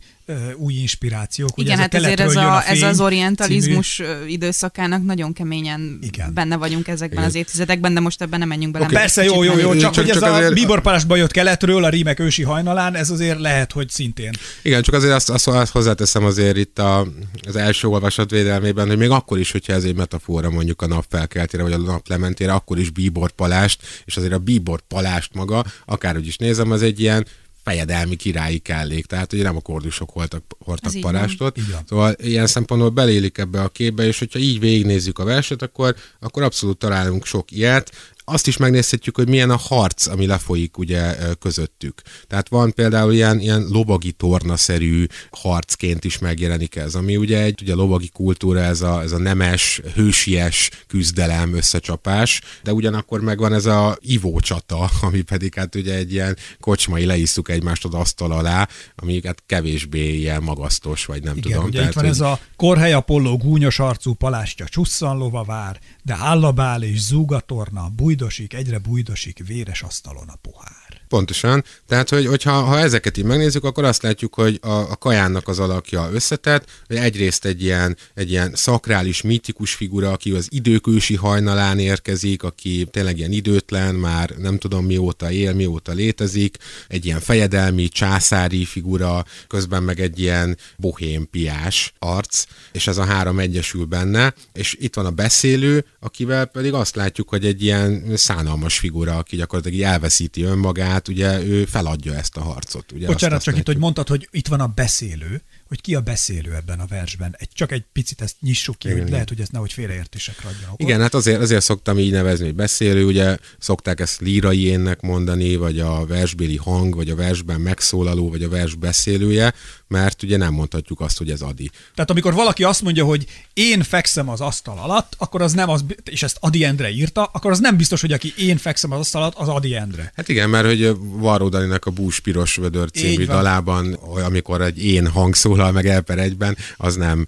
[0.56, 1.50] új inspirációk.
[1.54, 4.26] Igen, ugye hát ez ezért ez a, ez az orientalizmus című...
[4.26, 6.34] időszakának nagyon keményen Igen.
[6.34, 7.28] benne vagyunk ezekben Igen.
[7.28, 8.84] az évtizedekben, de most ebben nem menjünk bele.
[8.84, 8.96] Okay.
[8.96, 10.54] Persze, jó, jó, jó, csak, csak hogy ez csak a azért...
[10.54, 14.30] Bíbor Palástba jött keletről, a rímek ősi hajnalán, ez azért lehet, hogy szintén.
[14.62, 17.06] Igen, csak azért azt, azt, azt hozzáteszem azért itt a,
[17.46, 21.04] az első olvasat védelmében, hogy még akkor is, hogyha ez egy metafora mondjuk a nap
[21.08, 25.64] felkeltére, vagy a nap lementére, akkor is Bíbor Palást, és azért a Bíbor Palást maga,
[25.84, 27.26] akárhogy is nézem, az egy ilyen
[27.64, 31.58] fejedelmi királyi kellék, tehát hogy nem a kordusok voltak, hordtak parástot.
[31.88, 36.42] Szóval ilyen szempontból belélik ebbe a képbe, és hogyha így végignézzük a verset, akkor, akkor
[36.42, 37.90] abszolút találunk sok ilyet
[38.24, 42.02] azt is megnézhetjük, hogy milyen a harc, ami lefolyik ugye közöttük.
[42.26, 47.74] Tehát van például ilyen, ilyen lovagi tornaszerű harcként is megjelenik ez, ami ugye egy ugye
[47.74, 53.96] lovagi kultúra, ez a, ez a nemes, hősies küzdelem, összecsapás, de ugyanakkor megvan ez a
[54.00, 59.42] ivócsata, ami pedig hát ugye egy ilyen kocsmai leisszuk egymást az asztal alá, ami hát
[59.46, 61.64] kevésbé ilyen magasztos, vagy nem Igen, tudom.
[61.66, 62.12] Ugye Tehát, itt van hogy...
[62.12, 68.52] ez a korhely Apolló gúnyos arcú palástja csusszanlova vár, de állabál és zúgatorna, búj bujdosik,
[68.54, 70.83] egyre bujdosik, véres asztalon a pohár.
[71.14, 71.64] Pontosan.
[71.86, 75.58] Tehát, hogy, hogyha ha ezeket így megnézzük, akkor azt látjuk, hogy a, a kajánnak az
[75.58, 81.78] alakja összetett, hogy egyrészt egy ilyen, egy ilyen szakrális, mítikus figura, aki az időkősi hajnalán
[81.78, 86.56] érkezik, aki tényleg ilyen időtlen, már nem tudom mióta él, mióta létezik,
[86.88, 93.04] egy ilyen fejedelmi, császári figura, közben meg egy ilyen bohém piás arc, és ez a
[93.04, 98.12] három egyesül benne, és itt van a beszélő, akivel pedig azt látjuk, hogy egy ilyen
[98.14, 102.92] szánalmas figura, aki gyakorlatilag elveszíti önmagát, ugye ő feladja ezt a harcot.
[102.92, 105.42] Ugye Bocsánat, csak itt, hogy mondtad, hogy itt van a beszélő,
[105.74, 107.34] hogy ki a beszélő ebben a versben.
[107.38, 110.70] Egy, csak egy picit ezt nyissuk ki, igen, hogy lehet, hogy ez nehogy félreértésekre adjon
[110.76, 115.56] Igen, hát azért, azért szoktam így nevezni, hogy beszélő, ugye szokták ezt lírai énnek mondani,
[115.56, 119.54] vagy a versbéli hang, vagy a versben megszólaló, vagy a vers beszélője,
[119.88, 121.70] mert ugye nem mondhatjuk azt, hogy ez Adi.
[121.94, 125.84] Tehát amikor valaki azt mondja, hogy én fekszem az asztal alatt, akkor az nem az,
[126.04, 129.22] és ezt Adi Endre írta, akkor az nem biztos, hogy aki én fekszem az asztal
[129.22, 130.12] alatt, az Adi Endre.
[130.16, 133.92] Hát igen, mert hogy Varró Daninak a Bús Piros Vödör című dalában,
[134.24, 137.26] amikor egy én hang szólal meg el per egyben, az nem,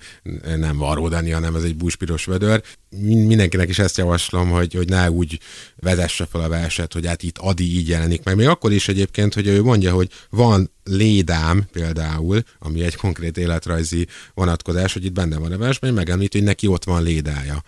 [0.56, 2.62] nem Varró Dani, hanem az egy Bús Piros Vödör.
[3.00, 5.40] Mindenkinek is ezt javaslom, hogy, hogy ne úgy
[5.76, 8.36] vezesse fel a verset, hogy hát itt Adi így jelenik meg.
[8.36, 14.06] Még akkor is egyébként, hogy ő mondja, hogy van lédám például, ami egy konkrét életrajzi
[14.34, 17.62] vonatkozás, hogy itt benne van a versben, megemlít, hogy neki ott van lédája.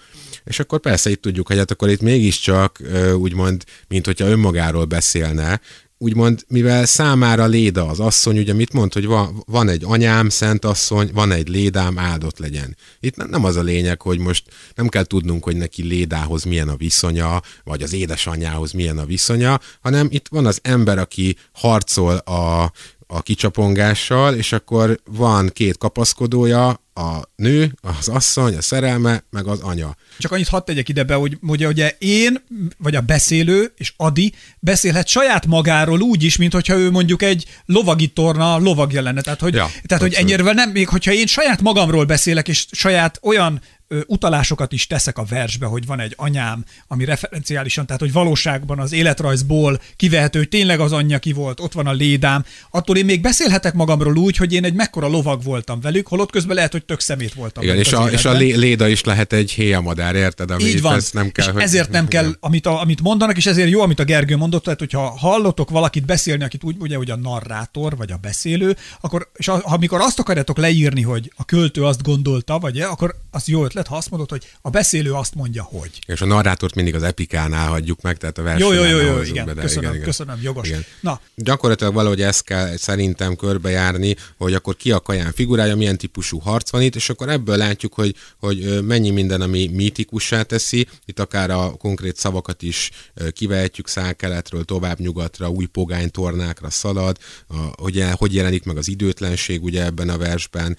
[0.45, 2.81] És akkor persze itt tudjuk, hogy hát akkor itt mégiscsak
[3.17, 5.61] úgymond, mint hogyha önmagáról beszélne,
[5.99, 10.65] úgymond, mivel számára Léda az asszony, ugye mit mond, hogy van, van egy anyám, szent
[10.65, 12.77] asszony, van egy Lédám, áldott legyen.
[13.01, 16.77] Itt nem, az a lényeg, hogy most nem kell tudnunk, hogy neki Lédához milyen a
[16.77, 22.73] viszonya, vagy az édesanyjához milyen a viszonya, hanem itt van az ember, aki harcol a,
[23.07, 29.61] a kicsapongással, és akkor van két kapaszkodója, a nő, az asszony, a szerelme, meg az
[29.61, 29.97] anya.
[30.19, 32.43] Csak annyit hadd tegyek ide be, hogy ugye, ugye én,
[32.79, 37.45] vagy a beszélő, és Adi beszélhet saját magáról úgy is, mint hogyha ő mondjuk egy
[37.65, 39.21] lovagi torna lovagja lenne.
[39.21, 43.19] Tehát, hogy, ja, tehát, hogy ennyire nem, még hogyha én saját magamról beszélek, és saját
[43.23, 43.61] olyan
[44.07, 48.93] utalásokat is teszek a versbe, hogy van egy anyám, ami referenciálisan, tehát hogy valóságban az
[48.93, 53.21] életrajzból kivehető, hogy tényleg az anyja ki volt, ott van a lédám, attól én még
[53.21, 57.01] beszélhetek magamról úgy, hogy én egy mekkora lovag voltam velük, holott közben lehet, hogy tök
[57.01, 57.63] szemét voltam.
[57.63, 60.51] Igen, és a, és a léda is lehet egy héjamadár, érted?
[60.51, 61.63] Ami Így van, ezt nem kell, és hogy...
[61.63, 64.79] ezért nem kell, amit, a, amit mondanak, és ezért jó, amit a Gergő mondott, tehát
[64.79, 69.49] hogyha hallotok valakit beszélni, akit úgy, ugye, hogy a narrátor, vagy a beszélő, akkor, és
[69.49, 73.78] a, amikor azt akarjátok leírni, hogy a költő azt gondolta, vagy akkor az jó ötlet,
[73.87, 75.91] ha azt mondod, hogy a beszélő azt mondja, hogy.
[76.07, 78.75] És a narrátort mindig az epikánál hagyjuk meg, tehát a versenyen.
[78.75, 80.69] Jó, jó, jó, jó igen, be, köszönöm, igen, köszönöm, jogos.
[80.69, 80.85] Igen.
[81.01, 81.21] Na.
[81.35, 86.71] Gyakorlatilag valahogy ezt kell szerintem körbejárni, hogy akkor ki a kaján figurája, milyen típusú harc
[86.71, 91.51] van itt, és akkor ebből látjuk, hogy, hogy mennyi minden, ami mítikussá teszi, itt akár
[91.51, 92.91] a konkrét szavakat is
[93.33, 99.63] kivehetjük szálkeletről, tovább nyugatra, új pogány tornákra szalad, a, hogy, hogy jelenik meg az időtlenség
[99.63, 100.77] ugye ebben a versben,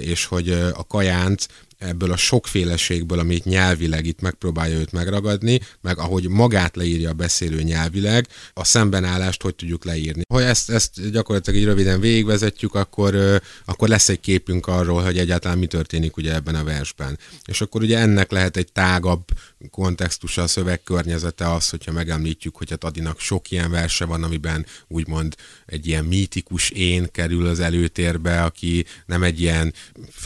[0.00, 1.48] és hogy a kajánt
[1.78, 7.62] ebből a sokféleségből, amit nyelvileg itt megpróbálja őt megragadni, meg ahogy magát leírja a beszélő
[7.62, 10.22] nyelvileg, a szembenállást hogy tudjuk leírni.
[10.28, 15.58] Ha ezt, ezt gyakorlatilag így röviden végigvezetjük, akkor, akkor lesz egy képünk arról, hogy egyáltalán
[15.58, 17.18] mi történik ugye ebben a versben.
[17.44, 19.24] És akkor ugye ennek lehet egy tágabb
[19.70, 25.34] kontextusa, a szövegkörnyezete az, hogyha megemlítjük, hogy hát Adinak sok ilyen verse van, amiben úgymond
[25.66, 29.74] egy ilyen mítikus én kerül az előtérbe, aki nem egy ilyen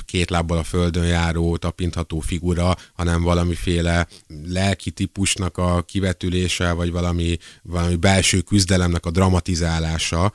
[0.04, 4.06] két lábbal a földön járó, tapintható figura, hanem valamiféle
[4.44, 10.32] lelki típusnak a kivetülése, vagy valami, valami belső küzdelemnek a dramatizálása.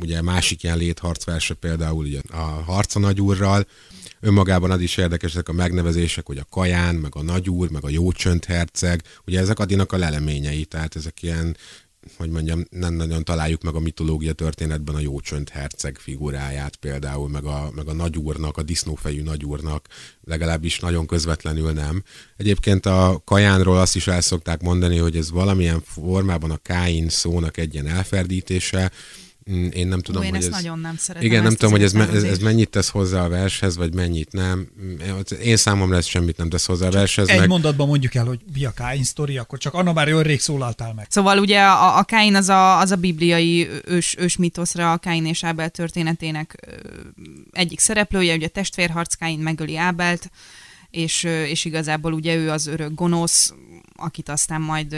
[0.00, 3.66] Ugye másik ilyen létharcverse például ugye a Harca Nagyúrral,
[4.26, 7.88] önmagában az is érdekes, ezek a megnevezések, hogy a Kaján, meg a Nagyúr, meg a
[7.88, 11.56] Jócsönt herceg, ugye ezek Adinak a leleményei, tehát ezek ilyen
[12.16, 17.44] hogy mondjam, nem nagyon találjuk meg a mitológia történetben a Jócsönt herceg figuráját például, meg
[17.44, 19.88] a, meg a nagyúrnak, a disznófejű nagyúrnak,
[20.24, 22.02] legalábbis nagyon közvetlenül nem.
[22.36, 27.56] Egyébként a kajánról azt is el szokták mondani, hogy ez valamilyen formában a káin szónak
[27.56, 28.90] egy ilyen elferdítése,
[29.70, 30.54] én nem tudom, Ó, én hogy ezt ez...
[30.54, 31.28] nagyon nem szeretem.
[31.28, 34.32] Igen, nem tudom, hogy ez, me, ez, ez mennyit tesz hozzá a vershez, vagy mennyit
[34.32, 34.68] nem.
[35.42, 37.28] Én számomra ez semmit nem tesz hozzá a vershez.
[37.28, 37.48] Egy meg...
[37.48, 40.94] mondatban mondjuk el, hogy mi a Káin sztori, akkor csak Anna már olyan rég szólaltál
[40.94, 41.06] meg.
[41.10, 45.26] Szóval ugye a, a Káin az a, az a bibliai ős, ős mitoszra, a Káin
[45.26, 46.66] és Ábel történetének
[47.52, 50.30] egyik szereplője, ugye testvérharc Káin megöli Ábelt,
[50.96, 53.54] és, és igazából ugye ő az örök gonosz,
[53.96, 54.96] akit aztán majd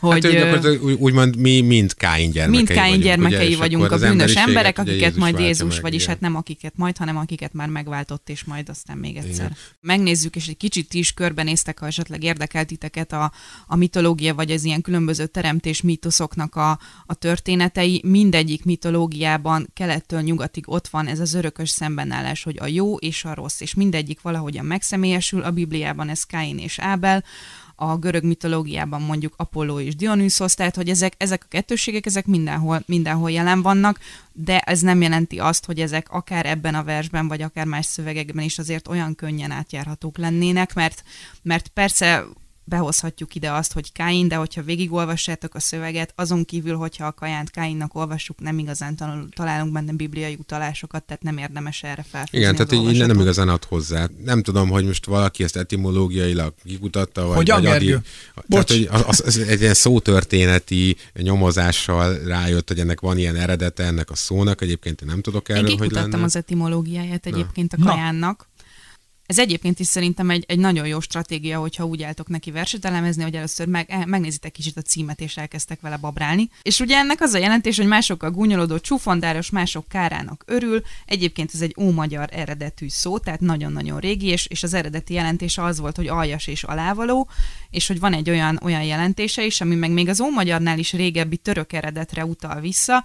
[0.00, 4.34] hogy, hát, hogy úgymond mi mind Káin gyermekei Mind Káin gyermekei ugye, vagyunk, a bűnös
[4.34, 6.12] emberek, akiket Jézus majd Jézus, meg, vagyis igen.
[6.12, 9.44] hát nem akiket majd, hanem akiket már megváltott, és majd aztán még egyszer.
[9.44, 9.56] Igen.
[9.80, 13.32] Megnézzük, és egy kicsit is körbenéztek, ha esetleg érdekelt titeket a,
[13.66, 18.00] a mitológia, vagy az ilyen különböző teremtés mítoszoknak a, a történetei.
[18.04, 23.34] Mindegyik mitológiában kelettől nyugatig ott van ez az örökös szembenállás, hogy a jó és a
[23.34, 24.64] rossz, és mindegyik valahogyan
[25.16, 25.42] megszemélyesül.
[25.42, 27.24] A Bibliában ez Káin és Ábel,
[27.78, 32.82] a görög mitológiában mondjuk Apollo és Dionysos, tehát hogy ezek, ezek a kettőségek, ezek mindenhol,
[32.86, 33.98] mindenhol jelen vannak,
[34.32, 38.44] de ez nem jelenti azt, hogy ezek akár ebben a versben, vagy akár más szövegekben
[38.44, 41.02] is azért olyan könnyen átjárhatók lennének, mert,
[41.42, 42.24] mert persze
[42.68, 47.50] behozhatjuk ide azt, hogy Káin, de hogyha végigolvassátok a szöveget, azon kívül, hogyha a Kajánt
[47.50, 52.38] Káinnak olvassuk, nem igazán tanul, találunk benne bibliai utalásokat, tehát nem érdemes erre felfogni.
[52.38, 54.08] Igen, tehát így nem igazán ad hozzá.
[54.24, 57.96] Nem tudom, hogy most valaki ezt etimológiailag kikutatta, vagy, Hogyan, vagy adi,
[58.48, 64.10] tehát, hogy az, az, egy ilyen szótörténeti nyomozással rájött, hogy ennek van ilyen eredete ennek
[64.10, 66.22] a szónak, egyébként én nem tudok erről, én hogy lenne.
[66.22, 67.84] az etimológiáját egyébként Na.
[67.84, 68.38] a kajánnak.
[68.38, 68.54] Na
[69.26, 73.22] ez egyébként is szerintem egy, egy nagyon jó stratégia, hogyha úgy álltok neki verset elemezni,
[73.22, 76.48] hogy először meg, eh, megnézitek kicsit a címet, és elkezdtek vele babrálni.
[76.62, 80.82] És ugye ennek az a jelentés, hogy másokkal gúnyolódó csúfondáros, mások kárának örül.
[81.06, 85.78] Egyébként ez egy ómagyar eredetű szó, tehát nagyon-nagyon régi, és, és az eredeti jelentése az
[85.78, 87.28] volt, hogy aljas és alávaló,
[87.70, 91.36] és hogy van egy olyan, olyan jelentése is, ami meg még az ómagyarnál is régebbi
[91.36, 93.04] török eredetre utal vissza,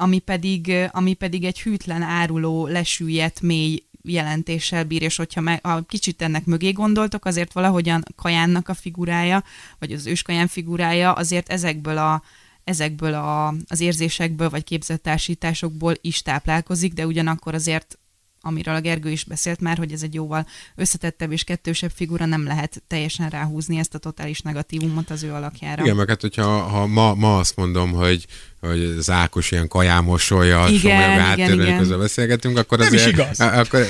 [0.00, 5.80] ami pedig, ami pedig egy hűtlen áruló, lesüllyedt, mély jelentéssel bír, és hogyha meg, a
[5.86, 9.44] kicsit ennek mögé gondoltok, azért valahogyan Kajánnak a figurája,
[9.78, 12.22] vagy az őskaján figurája azért ezekből a
[12.64, 17.98] ezekből a, az érzésekből, vagy képzettársításokból is táplálkozik, de ugyanakkor azért
[18.40, 22.44] amiről a Gergő is beszélt már, hogy ez egy jóval összetettebb és kettősebb figura, nem
[22.44, 25.82] lehet teljesen ráhúzni ezt a totális negatívumot az ő alakjára.
[25.82, 28.26] Igen, meg hát hogyha ha ma, ma azt mondom, hogy
[28.60, 31.78] hogy az Ákos ilyen kajámosolja, igen, igen, igen.
[31.78, 33.40] közben beszélgetünk, akkor nem azért, is igaz.
[33.62, 33.88] Akkor,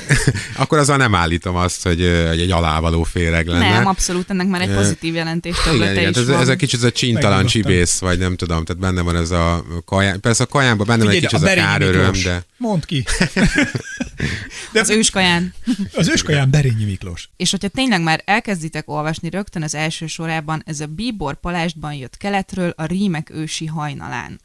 [0.56, 3.70] akkor azzal nem állítom azt, hogy, hogy egy alávaló féreg lenne.
[3.70, 6.92] Nem, abszolút, ennek már egy pozitív jelentés igen, igen, ez, ez, a kicsit ez a
[6.92, 11.04] csintalan csibész, vagy nem tudom, tehát benne van ez a kaján, persze a kajánban benne
[11.04, 12.42] van egy kicsit ez a káröröm, de...
[12.56, 13.04] Mondd ki.
[14.72, 15.54] de az őskaján.
[15.94, 17.28] Az őskaján Berényi Miklós.
[17.36, 22.16] És hogyha tényleg már elkezditek olvasni rögtön az első sorában, ez a Bíbor Palástban jött
[22.16, 24.40] keletről a rímek ősi hajnalán.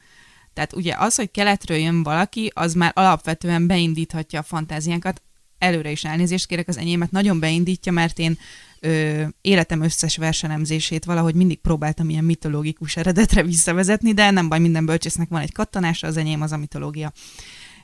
[0.53, 5.21] Tehát ugye az, hogy keletről jön valaki, az már alapvetően beindíthatja a fantáziánkat.
[5.57, 8.37] Előre is elnézést kérek, az enyémet nagyon beindítja, mert én
[8.79, 14.85] ö, életem összes versenemzését valahogy mindig próbáltam ilyen mitológikus eredetre visszavezetni, de nem baj, minden
[14.85, 17.11] bölcsésznek van egy kattanása, az enyém az a mitológia.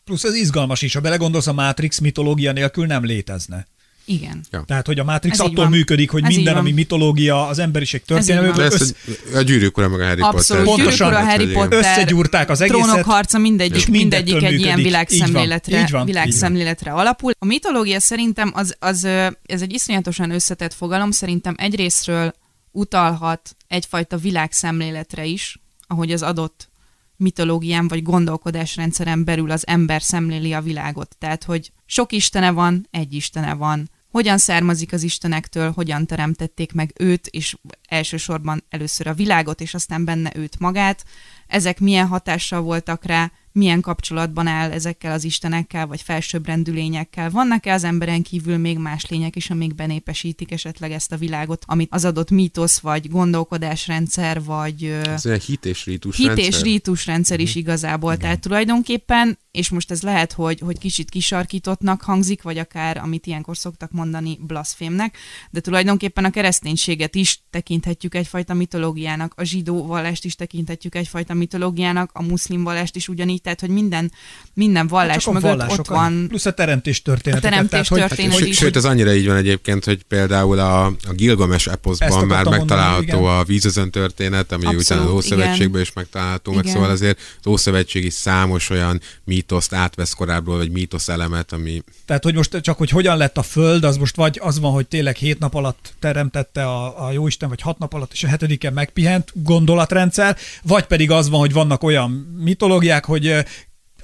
[0.03, 3.67] Plusz ez izgalmas is, ha belegondolsz, a Matrix mitológia nélkül nem létezne.
[4.09, 4.45] Igen.
[4.51, 4.63] Ja.
[4.67, 8.65] Tehát, hogy a Matrix Ez attól működik, hogy Ez minden, ami mitológia, az emberiség történelméből.
[8.65, 8.93] Össze...
[9.33, 10.63] A gyűrűk ura meg a Harry Abszolút.
[10.63, 10.83] Potter.
[10.83, 12.81] Pontosan, a Harry Potter, összegyúrták az egészet.
[12.81, 14.65] Trónok harca, mindegyik, mindegyik egy működik.
[14.65, 17.31] ilyen világszemléletre, így van, így van, világszemléletre alapul.
[17.39, 19.03] A mitológia szerintem az, az,
[19.45, 22.33] ez egy iszonyatosan összetett fogalom, szerintem egyrésztről
[22.71, 26.69] utalhat egyfajta világszemléletre is, ahogy az adott
[27.15, 31.15] mitológián vagy gondolkodásrendszeren belül az ember szemléli a világot.
[31.19, 36.93] Tehát, hogy sok istene van, egy istene van, hogyan származik az istenektől, hogyan teremtették meg
[36.97, 37.55] őt, és
[37.87, 41.05] elsősorban először a világot, és aztán benne őt magát,
[41.47, 47.29] ezek milyen hatással voltak rá, milyen kapcsolatban áll ezekkel az istenekkel, vagy felsőbbrendű lényekkel.
[47.29, 51.93] Vannak-e az emberen kívül még más lények is, amik benépesítik esetleg ezt a világot, amit
[51.93, 54.83] az adott mítosz, vagy gondolkodásrendszer, vagy...
[54.83, 56.47] Ez egy hit és rítus hit rendszer.
[56.47, 57.59] és rítus rendszer is mhm.
[57.59, 58.11] igazából.
[58.11, 58.23] Igen.
[58.23, 63.57] Tehát tulajdonképpen, és most ez lehet, hogy, hogy kicsit kisarkítottnak hangzik, vagy akár, amit ilyenkor
[63.57, 65.17] szoktak mondani, blasfémnek,
[65.51, 72.09] de tulajdonképpen a kereszténységet is tekinthetjük egyfajta mitológiának, a zsidó vallást is tekinthetjük egyfajta mitológiának,
[72.13, 74.11] a muszlim vallást is ugyanígy, tehát hogy minden,
[74.53, 76.25] minden vallás hát mögött ott van.
[76.27, 77.39] Plusz a teremtés történet.
[77.39, 78.57] A teremtés történet hát, is.
[78.57, 83.39] Sőt, az annyira így van egyébként, hogy például a, a Gilgames eposzban már megtalálható mondani,
[83.39, 86.63] a vízözön történet, ami Abszolút, utána az Ószövetségben is megtalálható, igen.
[86.63, 91.83] meg szóval azért az Ószövetség is számos olyan mítoszt átvesz korábbról, vagy mítosz elemet, ami...
[92.05, 94.87] Tehát, hogy most csak, hogy hogyan lett a Föld, az most vagy az van, hogy
[94.87, 98.73] tényleg hét nap alatt teremtette a, a Jóisten, vagy hat nap alatt, és a hetediken
[98.73, 103.43] megpihent gondolatrendszer, vagy pedig az van, hogy vannak olyan mitológiák, hogy Yeah.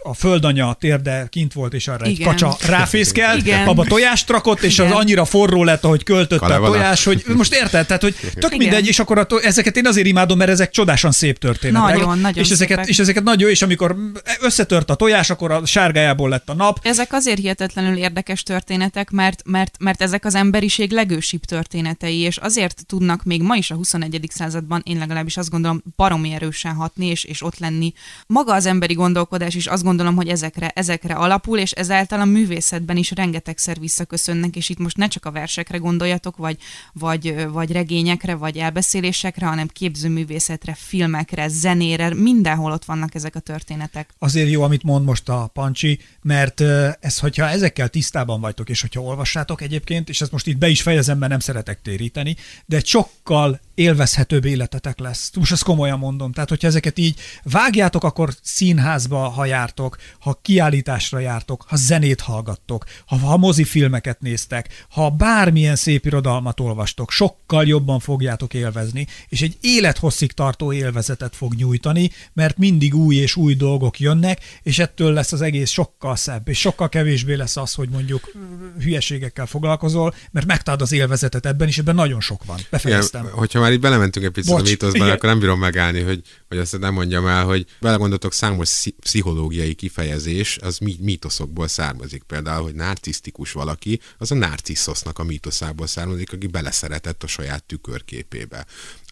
[0.08, 2.28] A földanya térde kint volt, és arra Igen.
[2.28, 3.68] egy kacsa ráfészkelt, Igen.
[3.68, 4.92] abba tojást rakott, és Igen.
[4.92, 6.72] az annyira forró lett, ahogy költötte Kalevana.
[6.72, 8.58] a tojás, hogy most érted, tehát hogy tök Igen.
[8.58, 11.96] mindegy, és akkor a to- ezeket én azért imádom, mert ezek csodásan szép történetek.
[11.96, 13.96] Nagyon, nagyon és ezeket, és ezeket nagyon és amikor
[14.42, 16.80] összetört a tojás, akkor a sárgájából lett a nap.
[16.82, 22.86] Ezek azért hihetetlenül érdekes történetek, mert, mert, mert ezek az emberiség legősibb történetei, és azért
[22.86, 24.28] tudnak még ma is a 21.
[24.34, 27.94] században, én legalábbis azt gondolom, baromi erősen hatni, és, és ott lenni.
[28.28, 32.98] Maga az emberi gondolkodás is azt gondolom, hogy ezekre, ezekre alapul, és ezáltal a művészetben
[32.98, 36.58] is rengetegszer visszaköszönnek, és itt most ne csak a versekre gondoljatok, vagy,
[36.94, 44.10] vagy, vagy regényekre, vagy elbeszélésekre, hanem képzőművészetre, filmekre, zenére, mindenhol ott vannak ezek a történetek.
[44.20, 46.62] Azért jó, amit mond most a Pancsi, mert
[47.00, 50.82] ez, hogyha ezekkel tisztában vagytok, és hogyha olvassátok egyébként, és ezt most itt be is
[50.82, 52.36] fejezem, mert nem szeretek téríteni,
[52.66, 55.32] de sokkal élvezhetőbb életetek lesz.
[55.36, 56.32] Most ezt komolyan mondom.
[56.32, 59.85] Tehát, hogyha ezeket így vágjátok, akkor színházba, ha jártok,
[60.20, 67.12] ha kiállításra jártok, ha zenét hallgattok, ha, ha mozifilmeket néztek, ha bármilyen szép irodalmat olvastok,
[67.12, 73.36] sokkal jobban fogjátok élvezni, és egy élethosszig tartó élvezetet fog nyújtani, mert mindig új és
[73.36, 77.74] új dolgok jönnek, és ettől lesz az egész sokkal szebb, és sokkal kevésbé lesz az,
[77.74, 78.32] hogy mondjuk
[78.80, 82.60] hülyeségekkel foglalkozol, mert megtalálod az élvezetet ebben, és ebben nagyon sok van.
[82.70, 83.24] Befejeztem.
[83.24, 86.22] Igen, hogyha már itt belementünk egy picit Bocs, a mítoszban, akkor nem bírom megállni, hogy,
[86.48, 92.24] hogy azt nem mondjam el, hogy belegondoltok számos pszichológiai kifejezés, az mítoszokból származik.
[92.24, 98.66] Például, hogy narcisztikus valaki, az a narciszosznak a mítoszából származik, aki beleszeretett a saját tükörképébe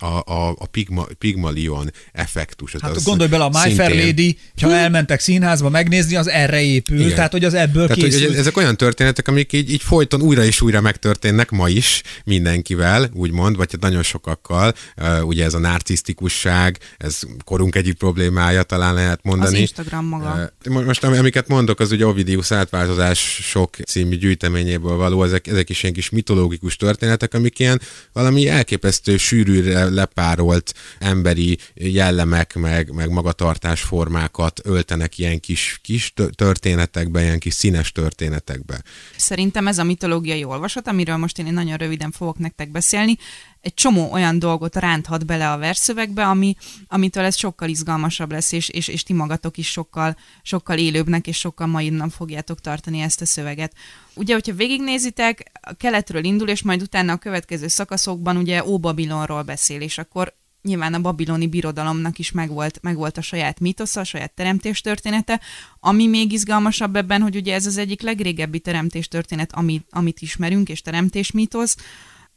[0.04, 2.76] a, a, a Pigma, Pigmalion effektus.
[2.82, 3.76] Hát az gondolj bele, a My szintén...
[3.76, 7.16] Fair Lady, ha elmentek színházba megnézni, az erre épül, Igen.
[7.16, 8.28] tehát hogy az ebből tehát, készül.
[8.28, 13.10] Hogy ezek olyan történetek, amik így, így folyton újra és újra megtörténnek ma is mindenkivel,
[13.14, 14.74] úgymond, vagy hát nagyon sokakkal.
[15.22, 19.56] Ugye ez a narcisztikusság, ez korunk egyik problémája, talán lehet mondani.
[19.56, 20.54] Az Instagram maga.
[20.70, 25.96] Most amiket mondok, az ugye Ovidius átváltozás sok című gyűjteményéből való, ezek, ezek is ilyen
[25.96, 27.82] kis mitológikus történetek, amik ilyen
[28.14, 37.40] valami elképesztő sűrűre lepárolt emberi jellemek, meg, meg magatartásformákat öltenek ilyen kis, kis történetekbe, ilyen
[37.40, 38.84] kis színes történetekbe.
[39.16, 43.18] Szerintem ez a mitológiai olvasat, amiről most én nagyon röviden fogok nektek beszélni,
[43.64, 46.56] egy csomó olyan dolgot ránthat bele a verszövegbe, ami,
[46.88, 51.38] amitől ez sokkal izgalmasabb lesz, és, és, és ti magatok is sokkal, sokkal élőbbnek és
[51.38, 53.74] sokkal maidnak fogjátok tartani ezt a szöveget.
[54.14, 59.82] Ugye, hogyha végignézitek, a keletről indul, és majd utána a következő szakaszokban ugye Óbabilonról beszél,
[59.82, 65.42] és akkor nyilván a babiloni birodalomnak is megvolt, megvolt a saját mítosza, a saját teremtéstörténete,
[65.80, 70.82] ami még izgalmasabb ebben, hogy ugye ez az egyik legrégebbi teremtéstörténet, amit, amit ismerünk, és
[70.82, 71.76] teremtésmítosz,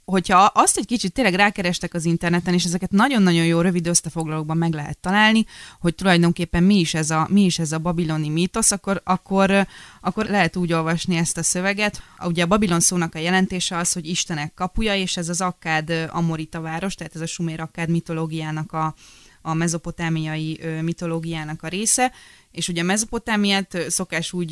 [0.07, 4.73] hogyha azt egy kicsit tényleg rákerestek az interneten, és ezeket nagyon-nagyon jó rövid összefoglalókban meg
[4.73, 5.45] lehet találni,
[5.81, 9.67] hogy tulajdonképpen mi is ez a, mi is ez a babiloni mítosz, akkor, akkor,
[10.01, 12.03] akkor lehet úgy olvasni ezt a szöveget.
[12.25, 16.61] Ugye a Babilon szónak a jelentése az, hogy Istenek kapuja, és ez az akkád Amorita
[16.61, 18.95] város, tehát ez a sumér akkád mitológiának a,
[19.47, 22.13] a mezopotámiai mitológiának a része,
[22.53, 24.51] és ugye a mezopotámiát szokás úgy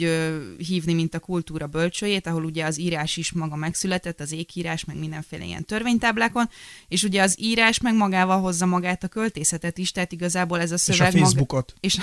[0.58, 4.98] hívni, mint a kultúra bölcsőjét, ahol ugye az írás is maga megszületett, az ékírás, meg
[4.98, 6.48] mindenféle ilyen törvénytáblákon,
[6.88, 10.78] és ugye az írás meg magával hozza magát a költészetet is, tehát igazából ez a
[10.78, 11.14] szöveg...
[11.14, 11.74] És a Facebookot.
[11.74, 11.98] Maga, és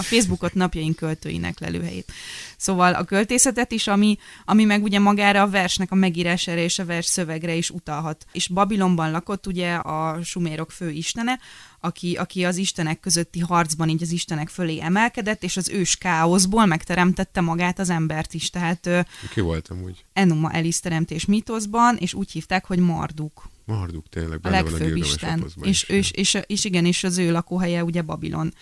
[0.00, 2.12] a Facebookot napjaink költőinek lelőhelyét.
[2.56, 6.84] Szóval a költészetet is, ami, ami meg ugye magára a versnek a megírására és a
[6.84, 8.26] vers szövegre is utalhat.
[8.32, 11.38] És Babilonban lakott ugye a sumérok fő istene,
[11.80, 16.66] aki, aki az istenek közötti harcban így az istenek fölé emelkedett, és az ős káoszból
[16.66, 18.50] megteremtette magát az embert is.
[18.50, 18.88] Tehát
[19.32, 20.04] Ki voltam úgy?
[20.12, 23.48] Enuma Elis teremtés mítoszban, és úgy hívták, hogy Marduk.
[23.64, 25.44] Marduk tényleg, a legfőbb a isten.
[25.62, 28.54] És, és, és, és, igen, és az ő lakóhelye ugye Babilon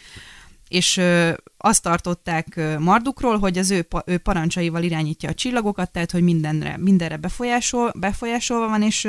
[0.68, 1.00] és
[1.56, 7.16] azt tartották Mardukról, hogy az ő, ő parancsaival irányítja a csillagokat, tehát hogy mindenre, mindenre
[7.16, 9.08] befolyásol, befolyásolva van, és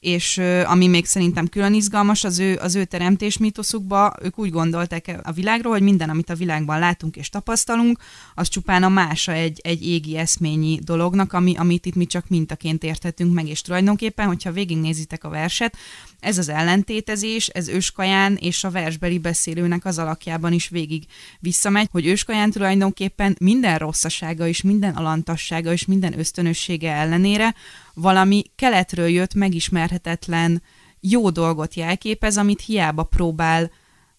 [0.00, 5.20] és ami még szerintem külön izgalmas, az ő, az ő teremtés mítoszukba, ők úgy gondolták
[5.22, 7.98] a világról, hogy minden, amit a világban látunk és tapasztalunk,
[8.34, 12.84] az csupán a mása egy, egy égi eszményi dolognak, ami, amit itt mi csak mintaként
[12.84, 15.76] érthetünk meg, és tulajdonképpen, hogyha végignézitek a verset,
[16.20, 21.04] ez az ellentétezés, ez őskaján és a versbeli beszélőnek az alakjában is végig
[21.40, 27.54] visszamegy, hogy őskaján tulajdonképpen minden rosszasága és minden alantassága és minden ösztönössége ellenére
[27.94, 30.62] valami keletről jött, megismerhetetlen
[31.00, 33.70] jó dolgot jelképez, amit hiába próbál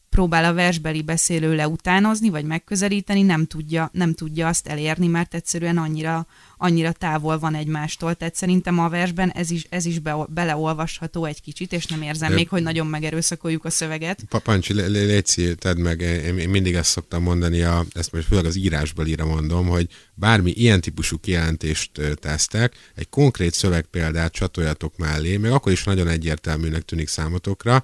[0.10, 5.78] próbál a versbeli beszélő leutánozni, vagy megközelíteni, nem tudja, nem tudja azt elérni, mert egyszerűen
[5.78, 6.28] annyira,
[6.58, 8.16] annyira távol van egymástól.
[8.16, 12.30] Tehát szerintem a versben ez is, ez is be, beleolvasható egy kicsit, és nem érzem
[12.30, 12.36] De...
[12.36, 14.24] még, hogy nagyon megerőszakoljuk a szöveget.
[14.30, 19.05] Papancsi, légy tedd meg, én mindig ezt szoktam mondani, a, ezt most főleg az írásból
[19.05, 25.72] íra mondom, hogy bármi ilyen típusú kijelentést tesztek, egy konkrét szövegpéldát csatoljatok mellé, még akkor
[25.72, 27.84] is nagyon egyértelműnek tűnik számotokra,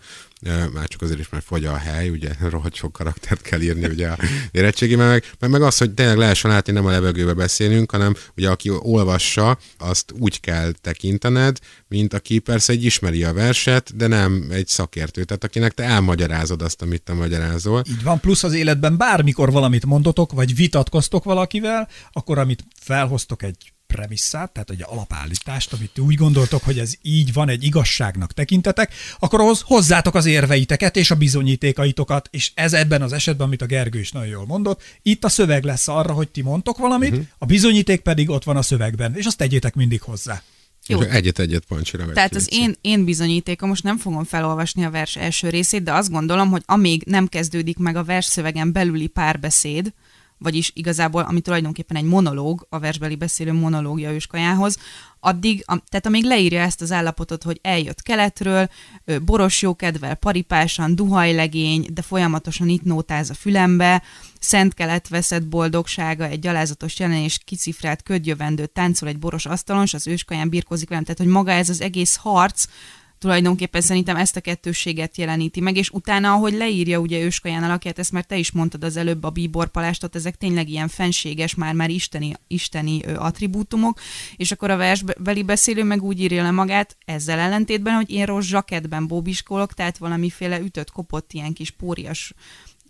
[0.74, 4.08] már csak azért is, mert fogy a hely, ugye rohadt sok karaktert kell írni ugye
[4.08, 4.18] a
[4.52, 8.50] érettségi, meg, meg, meg az, hogy tényleg lehessen látni, nem a levegőbe beszélünk, hanem ugye
[8.70, 14.48] aki olvassa, azt úgy kell tekintened, mint aki persze egy ismeri a verset, de nem
[14.50, 17.84] egy szakértő, tehát akinek te elmagyarázod azt, amit te magyarázol.
[17.90, 23.73] Így van, plusz az életben bármikor valamit mondotok, vagy vitatkoztok valakivel, akkor amit felhoztok egy
[23.88, 29.40] premisszát, tehát egy alapállítást, amit úgy gondoltok, hogy ez így van, egy igazságnak tekintetek, akkor
[29.40, 34.00] ahhoz hozzátok az érveiteket és a bizonyítékaitokat, és ez ebben az esetben, amit a Gergő
[34.00, 37.26] is nagyon jól mondott, itt a szöveg lesz arra, hogy ti mondtok valamit, uh-huh.
[37.38, 40.42] a bizonyíték pedig ott van a szövegben, és azt tegyétek mindig hozzá.
[40.88, 41.02] Jó.
[41.02, 42.12] Egyet-egyet pancsira.
[42.12, 46.12] Tehát az én, én bizonyítékom, most nem fogom felolvasni a vers első részét, de azt
[46.12, 49.94] gondolom, hogy amíg nem kezdődik meg a vers szövegen belüli párbeszéd,
[50.44, 54.78] vagyis igazából, ami tulajdonképpen egy monológ, a versbeli beszélő monológia őskajához,
[55.20, 58.70] addig, tehát amíg leírja ezt az állapotot, hogy eljött keletről,
[59.26, 64.04] boros jókedvel, paripásan, duhajlegény, de folyamatosan itt nótáz a fülembe,
[64.40, 70.08] szent kelet veszett boldogsága, egy gyalázatos jelenés, kicifrált ködjövendő táncol egy boros asztalon, és az
[70.08, 72.66] őskaján birkózik velem, tehát hogy maga ez az egész harc,
[73.24, 78.12] tulajdonképpen szerintem ezt a kettősséget jeleníti meg, és utána, ahogy leírja ugye őskaján alakját, ezt
[78.12, 83.02] mert te is mondtad az előbb a bíborpalástot, ezek tényleg ilyen fenséges, már-már isteni, isteni
[83.16, 84.00] attribútumok,
[84.36, 88.46] és akkor a versbeli beszélő meg úgy írja le magát ezzel ellentétben, hogy én rossz
[88.46, 92.34] zsaketben bóbiskolok, tehát valamiféle ütött, kopott ilyen kis pórias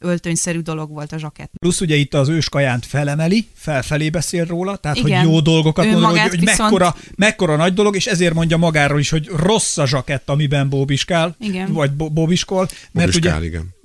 [0.03, 1.51] öltönyszerű dolog volt a zsakett.
[1.59, 5.19] Plusz ugye itt az őskajánt felemeli, felfelé beszél róla, tehát Igen.
[5.19, 6.57] hogy jó dolgokat mond, hogy, hogy viszont...
[6.57, 11.35] mekkora, mekkora nagy dolog, és ezért mondja magáról is, hogy rossz a zsakett, amiben bóbiskál,
[11.39, 11.73] igen.
[11.73, 12.67] vagy bóbiskol.
[12.91, 13.75] Mert bóbiskál, ugye, igen.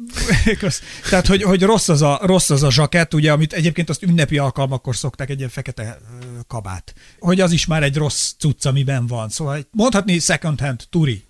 [1.11, 4.39] tehát, hogy, hogy rossz, az a, rossz az a zsakett, ugye, amit egyébként azt ünnepi
[4.39, 5.99] alkalmakkor szokták, egy ilyen fekete
[6.47, 6.95] kabát.
[7.19, 9.29] Hogy az is már egy rossz cucc, amiben van.
[9.29, 11.27] Szóval mondhatni second hand turi.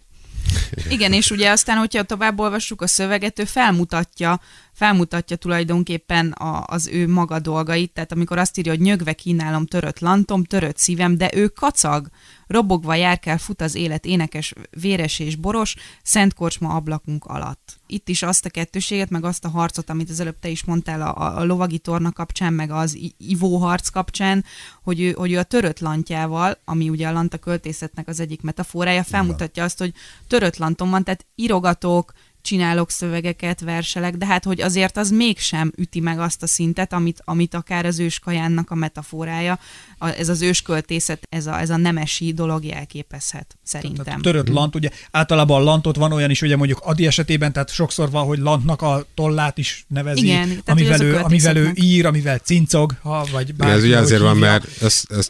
[0.89, 4.41] Igen, és ugye aztán, hogyha tovább olvassuk a szöveget, ő felmutatja,
[4.79, 9.99] felmutatja tulajdonképpen a, az ő maga dolgait, tehát amikor azt írja, hogy nyögve kínálom törött
[9.99, 12.09] lantom, törött szívem, de ő kacag,
[12.47, 17.79] robogva járkál, fut az élet énekes, véres és boros, szent korcsma ablakunk alatt.
[17.87, 21.03] Itt is azt a kettőséget, meg azt a harcot, amit az előbb te is mondtál
[21.03, 24.45] a, a lovagi torna kapcsán, meg az ivóharc kapcsán,
[24.83, 29.03] hogy ő, hogy ő a törött lantjával, ami ugye a lanta költészetnek az egyik metaforája,
[29.03, 29.93] felmutatja azt, hogy
[30.29, 32.13] törött lantom van, tehát írogatók,
[32.49, 37.23] csinálok szövegeket, verselek, de hát hogy azért az mégsem üti meg azt a szintet, amit,
[37.25, 39.59] amit akár az őskajánnak a metaforája,
[39.99, 44.05] a, ez az ősköltészet, ez a, ez a nemesi dolog jelképezhet, szerintem.
[44.05, 44.91] Tehát törött lant, ugye?
[45.11, 48.83] Általában a lantot van olyan is, ugye mondjuk Adi esetében, tehát sokszor van, hogy lantnak
[48.83, 53.77] a tollát is nevezi, Igen, amivel, ő, amivel ő ír, amivel cincog, ha, vagy bárki,
[53.77, 55.29] Ez ugye azért van, mert ez, ez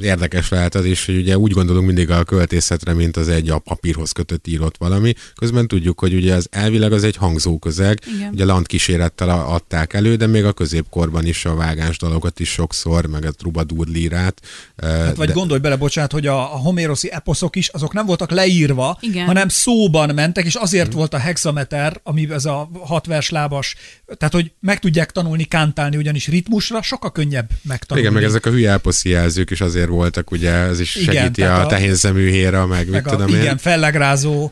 [0.00, 3.58] érdekes lehet az is, hogy ugye úgy gondolunk mindig a költészetre, mint az egy a
[3.58, 8.32] papírhoz kötött írott valami, közben tudjuk, hogy ugye az elvileg az egy hangzóközeg, Igen.
[8.32, 13.06] ugye lant kísérettel adták elő, de még a középkorban is a vágáns dalokat is sokszor,
[13.06, 14.40] meg a trubadur lírát.
[14.82, 15.32] Hát vagy de...
[15.32, 19.26] gondolj bele, bocsánat, hogy a, a homéroszi eposzok is, azok nem voltak leírva, Igen.
[19.26, 20.96] hanem szóban mentek, és azért hmm.
[20.96, 23.76] volt a hexameter, ami ez a hat verslábas,
[24.18, 28.08] tehát hogy meg tudják tanulni kántálni, ugyanis ritmusra sokkal könnyebb megtanulni.
[28.08, 31.52] Igen, meg ezek a hülye eposzi jelzők is azért voltak, ugye ez is segíti igen,
[31.52, 33.58] a, a tehénzeműhéra, meg, meg mit a, tudom Igen, én.
[33.58, 34.50] fellegrázó,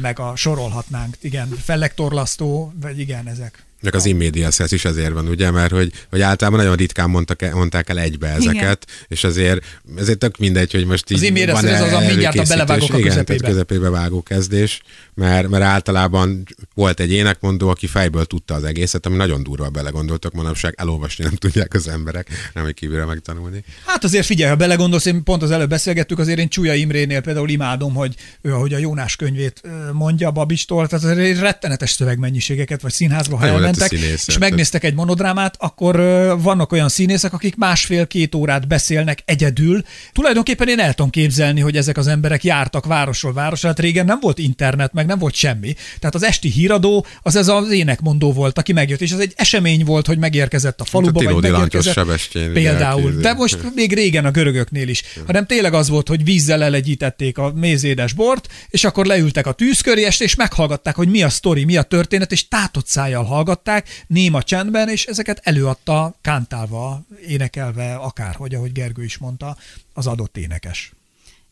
[0.00, 3.65] meg a sorolhatnánk, igen, fellektorlasztó, vagy igen, ezek.
[3.80, 7.88] Meg az immédiaszesz is ezért van, ugye, mert hogy, hogy általában nagyon ritkán mondtak, mondták
[7.88, 8.78] el egybe ezeket, igen.
[9.08, 9.64] és azért,
[9.96, 12.98] ezért tök mindegy, hogy most így az van ez az a mindjárt a belevágok a
[12.98, 13.34] közepébe.
[13.34, 14.82] Igen, közepébe vágó kezdés,
[15.14, 16.42] mert, mert általában
[16.74, 21.34] volt egy énekmondó, aki fejből tudta az egészet, ami nagyon durva belegondoltak manapság, elolvasni nem
[21.34, 23.64] tudják az emberek, nem hogy kívülre megtanulni.
[23.86, 27.48] Hát azért figyelj, ha belegondolsz, én pont az előbb beszélgettük, azért én Csúlya Imrénél például
[27.48, 29.62] imádom, hogy ő, ahogy a Jónás könyvét
[29.92, 33.92] mondja Babistól, tehát azért rettenetes szövegmennyiségeket, vagy színházba, ha elmentek,
[34.26, 35.96] és megnéztek egy monodrámát, akkor
[36.40, 39.82] vannak olyan színészek, akik másfél-két órát beszélnek egyedül.
[40.12, 44.18] Tulajdonképpen én el tudom képzelni, hogy ezek az emberek jártak városról városra, hát régen nem
[44.20, 45.74] volt internet, meg nem volt semmi.
[45.98, 49.84] Tehát az esti híradó az ez az énekmondó volt, aki megjött, és ez egy esemény
[49.84, 52.28] volt, hogy megérkezett a faluba, a vagy megérkezett.
[52.52, 53.10] Például.
[53.10, 55.02] De most még régen a görögöknél is.
[55.26, 59.80] Hanem tényleg az volt, hogy vízzel elegyítették a mézédes bort, és akkor leültek a tűz
[59.80, 64.04] köré, és meghallgatták, hogy mi a sztori, mi a történet, és tátott szájjal hallgat hallgatták,
[64.06, 69.56] néma csendben, és ezeket előadta kántálva, énekelve, akárhogy, ahogy Gergő is mondta,
[69.92, 70.92] az adott énekes.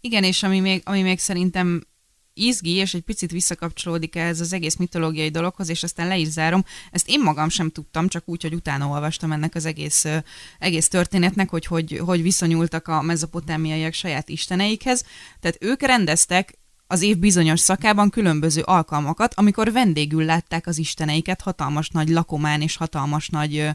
[0.01, 1.83] Igen, és ami még, ami még szerintem
[2.35, 6.65] izgi, és egy picit visszakapcsolódik ez az egész mitológiai dologhoz, és aztán le is zárom.
[6.91, 10.05] Ezt én magam sem tudtam, csak úgy, hogy utána olvastam ennek az egész,
[10.59, 15.05] egész történetnek, hogy, hogy hogy viszonyultak a mezopotámiaiak saját isteneikhez.
[15.41, 21.89] Tehát ők rendeztek az év bizonyos szakában különböző alkalmakat, amikor vendégül látták az isteneiket hatalmas
[21.89, 23.69] nagy lakomán és hatalmas nagy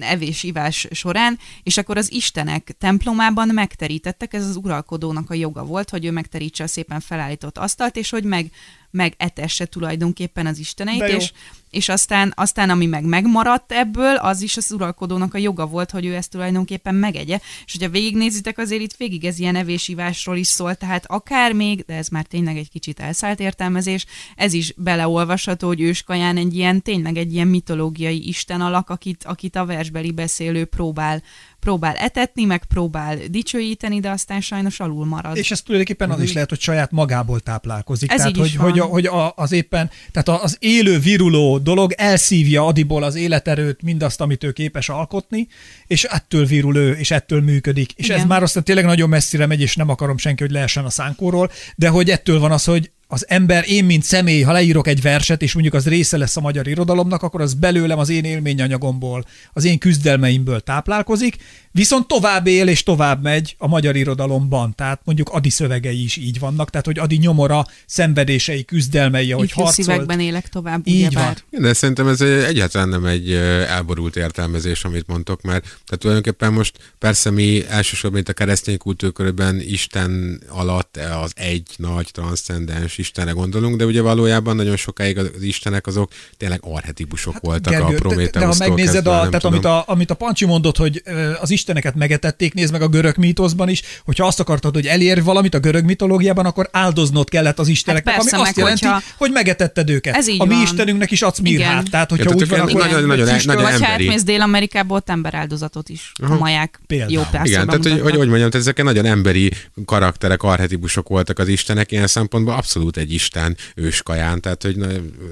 [0.00, 6.04] evés-ivás során, és akkor az istenek templomában megterítettek, ez az uralkodónak a joga volt, hogy
[6.04, 8.50] ő megterítse a szépen felállított asztalt, és hogy meg,
[8.96, 11.32] megetesse tulajdonképpen az isteneit, és,
[11.70, 16.06] és aztán, aztán ami meg megmaradt ebből, az is az uralkodónak a joga volt, hogy
[16.06, 17.38] ő ezt tulajdonképpen megegye.
[17.66, 21.94] És hogyha végignézitek, azért itt végig ez ilyen evésívásról is szól, tehát akár még, de
[21.94, 27.16] ez már tényleg egy kicsit elszállt értelmezés, ez is beleolvasható, hogy őskaján egy ilyen, tényleg
[27.16, 31.22] egy ilyen mitológiai isten alak, akit, akit a versbeli beszélő próbál
[31.66, 35.36] próbál etetni, meg próbál dicsőíteni, de aztán sajnos alul marad.
[35.36, 38.12] És ez tulajdonképpen az is lehet, hogy saját magából táplálkozik.
[38.12, 43.14] Ez tehát, hogy, hogy, hogy az éppen, tehát az élő, viruló dolog elszívja adiból az
[43.14, 45.48] életerőt, mindazt, amit ő képes alkotni,
[45.86, 47.92] és ettől virul ő, és ettől működik.
[47.92, 48.18] És Igen.
[48.18, 51.50] ez már aztán tényleg nagyon messzire megy, és nem akarom senki, hogy leessen a szánkóról,
[51.76, 55.42] de hogy ettől van az, hogy az ember, én mint személy, ha leírok egy verset,
[55.42, 59.64] és mondjuk az része lesz a magyar irodalomnak, akkor az belőlem az én élményanyagomból, az
[59.64, 61.36] én küzdelmeimből táplálkozik,
[61.72, 64.74] viszont tovább él és tovább megy a magyar irodalomban.
[64.74, 69.74] Tehát mondjuk Adi szövegei is így vannak, tehát hogy Adi nyomora, szenvedései, küzdelmei, ahogy harcolt.
[69.74, 71.36] szívekben élek tovább, így van.
[71.50, 73.32] De szerintem ez egyáltalán nem egy
[73.68, 79.60] elborult értelmezés, amit mondtok, mert tehát tulajdonképpen most persze mi elsősorban itt a keresztény kultúrkörben
[79.60, 85.86] Isten alatt az egy nagy transzcendens Istenre gondolunk, de ugye valójában nagyon sokáig az istenek
[85.86, 89.44] azok tényleg arhetipusok hát, voltak Gergő, a Prométeusztól De, de ha megnézed, kezdve, a, tehát
[89.44, 91.02] amit a, amit a Pancsi mondott, hogy
[91.40, 95.54] az isteneket megetették, nézd meg a görög mítoszban is, hogyha azt akartad, hogy elérj valamit
[95.54, 99.02] a görög mitológiában, akkor áldoznod kellett az isteneknek, hát persze, ami azt jelenti, hogyha...
[99.16, 100.14] hogy megetetted őket.
[100.14, 100.62] Ez így a mi van.
[100.62, 101.90] istenünknek is adsz mirhát.
[101.90, 105.88] Tehát, hogyha ja, úgy van, akkor nagyon, nagyon, nagyon Vagy ha átmész Dél-Amerikából, ott emberáldozatot
[105.88, 106.12] is.
[106.22, 109.50] A maják jó Igen, tehát hogy, hogy, hogy mondjam, ezek nagyon emberi
[109.84, 114.86] karakterek, arhetipusok voltak az istenek, ilyen szempontból abszolút abszolút egy isten őskaján, tehát hogy na,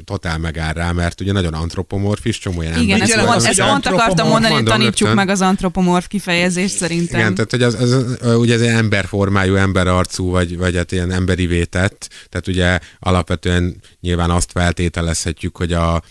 [0.04, 4.28] totál megáll rá, mert ugye nagyon antropomorfis, csomó ilyen Igen, ezt, pont, ezt pont akartam
[4.28, 5.14] mondani, hogy tanítsuk rögtön.
[5.14, 7.20] meg az antropomorf kifejezést szerintem.
[7.20, 11.10] Igen, tehát hogy az, az, az ugye ez egy emberformájú, emberarcú, vagy, vagy hát ilyen
[11.10, 16.02] emberi vétett, tehát ugye alapvetően nyilván azt feltételezhetjük, hogy a,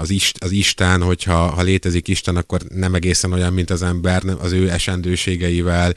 [0.00, 4.22] az, ist, az Isten, hogyha ha létezik Isten, akkor nem egészen olyan, mint az ember,
[4.40, 5.94] az ő esendőségeivel,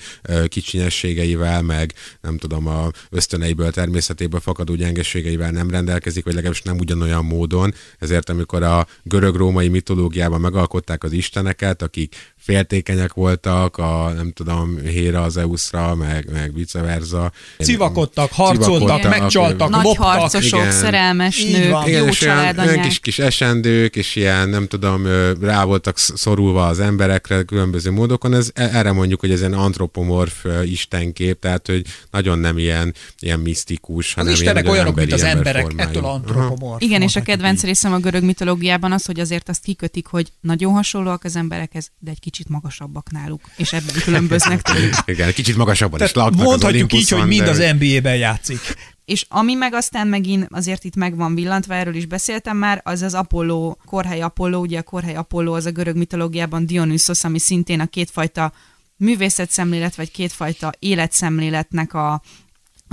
[0.47, 7.25] kicsinyességeivel, meg nem tudom, a ösztöneiből, természetéből fakadó gyengeségeivel nem rendelkezik, vagy legalábbis nem ugyanolyan
[7.25, 7.73] módon.
[7.99, 15.21] Ezért amikor a görög-római mitológiában megalkották az isteneket, akik féltékenyek voltak, a nem tudom, Héra
[15.21, 17.31] az Euszra, meg, meg vice versa.
[17.59, 20.05] Civakodtak, harcoltak, civakodtak, megcsaltak, Nagy loptak.
[20.05, 20.71] harcosok, igen.
[20.71, 25.07] szerelmes nők, jó igen, ilyen, kis, kis esendők, és ilyen, nem tudom,
[25.41, 28.33] rá voltak szorulva az emberekre különböző módokon.
[28.33, 31.81] Ez, e, erre mondjuk, hogy ez egy antropomorf istenkép, tehát, hogy
[32.11, 36.81] nagyon nem ilyen, ilyen misztikus, hanem az istenek olyanok, mint az emberek, ettől antropomorf.
[36.81, 40.73] Igen, és a kedvenc részem a görög mitológiában az, hogy azért azt kikötik, hogy nagyon
[40.73, 44.93] hasonlóak az emberekhez, de egy kicsit magasabbak náluk, és ebben különböznek tőlük.
[45.05, 48.59] Igen, kicsit magasabban is laknak Mondhatjuk így, hogy mind az NBA-ben játszik.
[49.05, 53.01] És ami meg aztán megint azért itt meg van villantva, erről is beszéltem már, az
[53.01, 57.79] az Apollo, Korhely Apollo, ugye a Korhely Apollo az a görög mitológiában Dionysos, ami szintén
[57.79, 58.53] a kétfajta
[58.97, 62.21] művészetszemlélet, vagy kétfajta életszemléletnek a,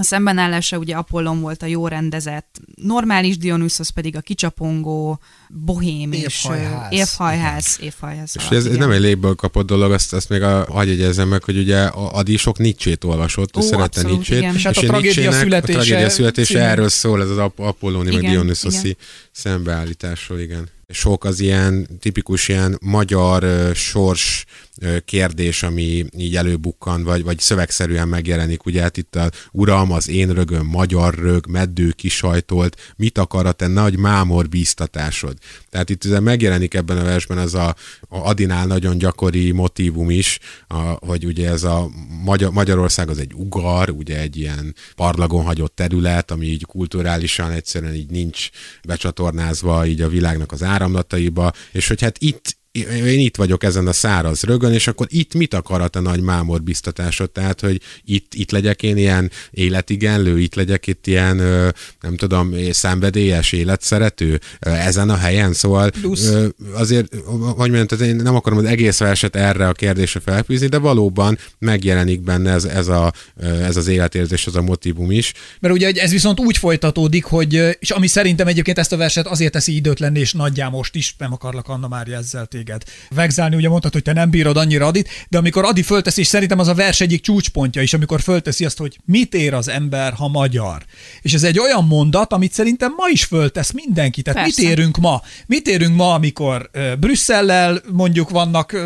[0.00, 6.46] a szembenállása ugye Apollon volt a jó rendezett, normális Dionysos pedig a kicsapongó, bohém és
[6.90, 7.78] évhajház.
[7.80, 11.28] évhajház és ez, ez nem egy légből kapott dolog, azt, azt még a, hagyj egyezzem
[11.28, 14.42] meg, hogy ugye a Adi sok Nietzsét olvasott, Ó, szerette Nietzsét.
[14.54, 18.96] És, hát a tragédia születése, a tragédia születése erről szól, ez az Apolloni meg Dionysoszi
[19.30, 24.44] szembeállításról, igen sok az ilyen tipikus ilyen magyar sors
[24.82, 28.64] uh, kérdés, ami így előbukkan, vagy, vagy szövegszerűen megjelenik.
[28.64, 33.52] Ugye hát itt a uram, az én rögöm, magyar rög, meddő kisajtolt, mit akar a
[33.52, 35.36] te nagy mámor bíztatásod?
[35.70, 37.68] Tehát itt ugye megjelenik ebben a versben ez a,
[38.08, 40.38] a Adinál nagyon gyakori motívum is,
[40.68, 41.90] a, hogy ugye ez a
[42.24, 47.94] Magyar, Magyarország az egy ugar, ugye egy ilyen parlagon hagyott terület, ami így kulturálisan egyszerűen
[47.94, 48.48] így nincs
[48.86, 53.92] becsatornázva így a világnak az áramlataiba, és hogy hát itt én itt vagyok ezen a
[53.92, 57.30] száraz rögön, és akkor itt mit akar a nagy mámor biztatásod?
[57.30, 61.36] Tehát, hogy itt, itt legyek én ilyen életigenlő, itt legyek itt ilyen,
[62.00, 66.32] nem tudom, szenvedélyes, életszerető ezen a helyen, szóval Plusz.
[66.72, 70.78] azért, hogy mondjam, tehát én nem akarom az egész verset erre a kérdésre felfűzni, de
[70.78, 75.32] valóban megjelenik benne ez, ez, a, ez az életérzés, az a motivum is.
[75.60, 79.52] Mert ugye ez viszont úgy folytatódik, hogy, és ami szerintem egyébként ezt a verset azért
[79.52, 83.92] teszi időtlen, és nagyjá most is, nem akarlak Anna Mária ezzel téged vegzálni, ugye mondtad,
[83.92, 87.00] hogy te nem bírod annyira Adit, de amikor Adi fölteszi, és szerintem az a vers
[87.00, 90.84] egyik csúcspontja is, amikor fölteszi azt, hogy mit ér az ember, ha magyar.
[91.22, 94.22] És ez egy olyan mondat, amit szerintem ma is föltesz mindenki.
[94.22, 94.62] Tehát Persze.
[94.62, 95.22] mit érünk ma?
[95.46, 98.76] Mit érünk ma, amikor Brüsszellel mondjuk vannak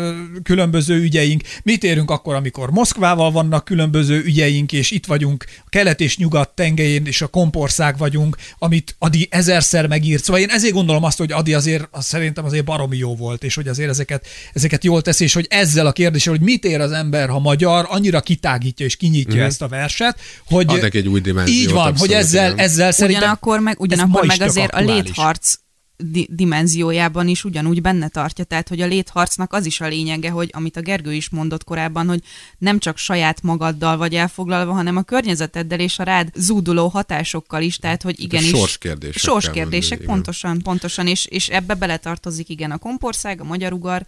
[0.43, 1.43] különböző ügyeink?
[1.63, 6.49] Mit érünk akkor, amikor Moszkvával vannak különböző ügyeink, és itt vagyunk a kelet és nyugat
[6.49, 10.23] tengelyén, és a kompország vagyunk, amit Adi ezerszer megírt.
[10.23, 13.55] Szóval én ezért gondolom azt, hogy Adi azért az szerintem azért baromi jó volt, és
[13.55, 16.91] hogy azért ezeket, ezeket jól teszi, és hogy ezzel a kérdéssel, hogy mit ér az
[16.91, 19.45] ember, ha magyar, annyira kitágítja és kinyitja mm.
[19.45, 21.59] ezt a verset, hogy Ad egy új dimenziót.
[21.59, 24.89] Így van, hogy ezzel, ezzel szerintem ugyanakkor meg, ugyanakkor meg azért aktuális.
[24.89, 25.53] a létharc
[25.97, 30.49] di- dimenziójában is ugyanúgy benne tartja, tehát hogy a létharcnak az is a lényege, hogy
[30.53, 32.21] amit a Gergő is mondott korábban, hogy
[32.57, 37.77] nem csak saját magaddal vagy elfoglalva, hanem a környezeteddel és a rád zúduló hatásokkal is,
[37.77, 38.49] tehát hogy igenis...
[38.49, 39.21] Sorskérdések.
[39.21, 40.63] Sorskérdések, pontosan, igen.
[40.63, 44.05] pontosan, és, és ebbe beletartozik igen a kompország, a magyar ugar,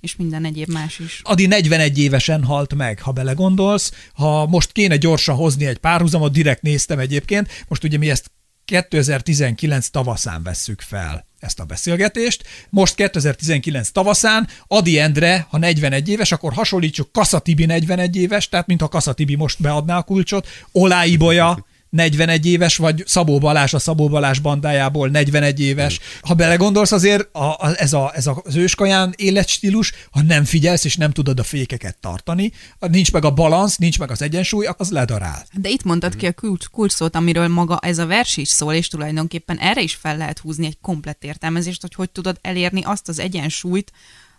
[0.00, 1.20] és minden egyéb más is.
[1.24, 3.92] Adi 41 évesen halt meg, ha belegondolsz.
[4.12, 8.30] Ha most kéne gyorsan hozni egy párhuzamot, direkt néztem egyébként, most ugye mi ezt
[8.70, 12.44] 2019 tavaszán vesszük fel ezt a beszélgetést.
[12.68, 18.88] Most 2019 tavaszán Adi Endre, ha 41 éves, akkor hasonlítsuk Kaszatibi 41 éves, tehát mintha
[18.88, 24.38] Kaszatibi most beadná a kulcsot, Olái Bolya 41 éves, vagy Szabó Balázs a Szabó Balázs
[24.38, 26.00] bandájából 41 éves.
[26.20, 30.96] Ha belegondolsz azért, a, a, ez, a, ez az őskaján életstílus, ha nem figyelsz és
[30.96, 35.44] nem tudod a fékeket tartani, nincs meg a balansz, nincs meg az egyensúly, az ledarál.
[35.52, 38.72] De itt mondtad ki a kulcs, kulcs szót, amiről maga ez a vers is szól,
[38.72, 43.08] és tulajdonképpen erre is fel lehet húzni egy komplett értelmezést, hogy hogy tudod elérni azt
[43.08, 43.92] az egyensúlyt,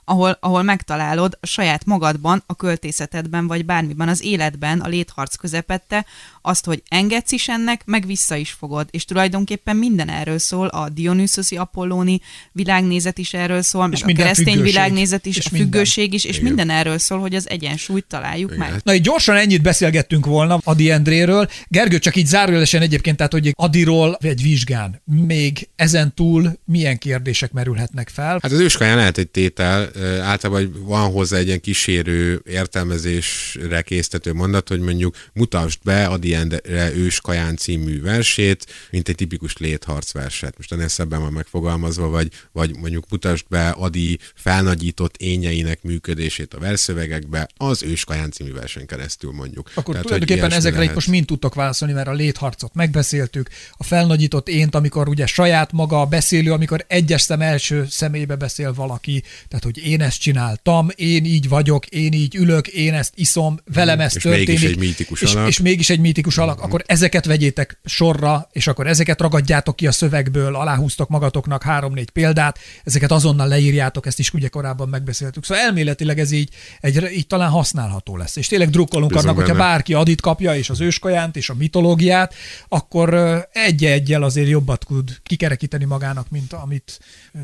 [0.06, 6.06] ahol, ahol megtalálod saját magadban, a költészetedben, vagy bármiben az életben, a létharc közepette,
[6.42, 8.88] azt, hogy engedsz is ennek, meg vissza is fogod.
[8.92, 12.22] És tulajdonképpen minden erről szól, a Dionysoszi Apollóni
[12.52, 16.38] világnézet is erről szól, és meg a keresztény világnézet is, és a függőség is, és
[16.38, 16.44] Igen.
[16.44, 18.70] minden erről szól, hogy az egyensúlyt találjuk Igen.
[18.70, 18.82] meg.
[18.84, 21.50] Na, így gyorsan ennyit beszélgettünk volna Adi Endréről.
[21.68, 27.52] Gergő, csak így zárójelesen egyébként, tehát hogy Adiról egy vizsgán még ezen túl milyen kérdések
[27.52, 28.40] merülhetnek fel?
[28.42, 29.90] Hát az őskaján lehet egy tétel,
[30.22, 36.94] általában van hozzá egy ilyen kísérő értelmezésre késztető mondat, hogy mondjuk mutasd be Adi Endre
[36.96, 40.58] őskaján című versét, mint egy tipikus létharcverset.
[40.58, 46.60] Most ennél szebben van megfogalmazva, vagy, vagy mondjuk mutasd be Adi felnagyított ényeinek működését a
[46.60, 49.72] verszövegekbe, az őskaján című versen keresztül mondjuk.
[49.74, 50.96] Akkor Tehát, tulajdonképpen ezekre lehet...
[50.96, 56.02] most mind tudtok válaszolni, mert a létharcot megbeszéltük, a felnagyított ént, amikor ugye saját maga
[56.02, 61.26] a beszélő, amikor egyes szem első szemébe beszél valaki, tehát hogy én ezt csináltam, én
[61.26, 64.48] így vagyok, én így ülök, én ezt iszom, velem ez és történik.
[64.48, 65.48] Mégis egy mítikus és, alak.
[65.48, 66.60] és mégis egy mítikus alak.
[66.60, 66.64] Mm.
[66.64, 72.60] Akkor ezeket vegyétek sorra, és akkor ezeket ragadjátok ki a szövegből, aláhúztok magatoknak három-négy példát,
[72.84, 75.46] ezeket azonnal leírjátok, ezt is ugye korábban megbeszéltük.
[75.46, 76.50] Szóval elméletileg ez így,
[76.80, 78.36] egy, így talán használható lesz.
[78.36, 79.50] És tényleg drukkolunk Bizony annak, benne.
[79.50, 82.34] hogyha bárki adit kapja, és az őskajánt, és a mitológiát,
[82.68, 83.14] akkor
[83.52, 87.00] egy-egyel azért jobbat tud kikerekíteni magának, mint amit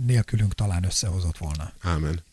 [0.05, 1.71] nélkülünk talán összehozott volna.
[1.83, 2.25] Ámen.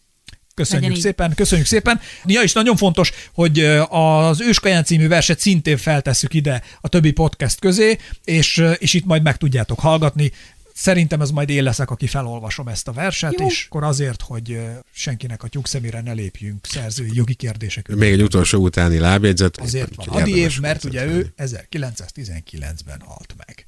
[0.55, 1.37] Köszönjük Legyen szépen, így.
[1.37, 2.01] köszönjük szépen.
[2.25, 7.61] Ja, is nagyon fontos, hogy az Őskaján című verset szintén feltesszük ide a többi podcast
[7.61, 10.33] közé, és, és itt majd meg tudjátok hallgatni.
[10.75, 13.47] Szerintem ez majd én leszek, aki felolvasom ezt a verset, Jó.
[13.47, 14.61] és akkor azért, hogy
[14.93, 17.89] senkinek a tyúkszemére ne lépjünk szerzői jogi kérdések.
[17.89, 19.57] Még egy utolsó utáni lábjegyzet.
[19.61, 23.65] Azért van Adi év, mert ugye ő 1919-ben halt meg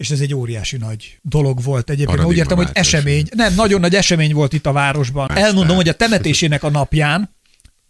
[0.00, 2.24] és ez egy óriási nagy dolog volt egyébként.
[2.24, 5.26] Úgy értem, hogy esemény, nem, nagyon nagy esemény volt itt a városban.
[5.28, 7.34] Más Elmondom, hogy a temetésének a napján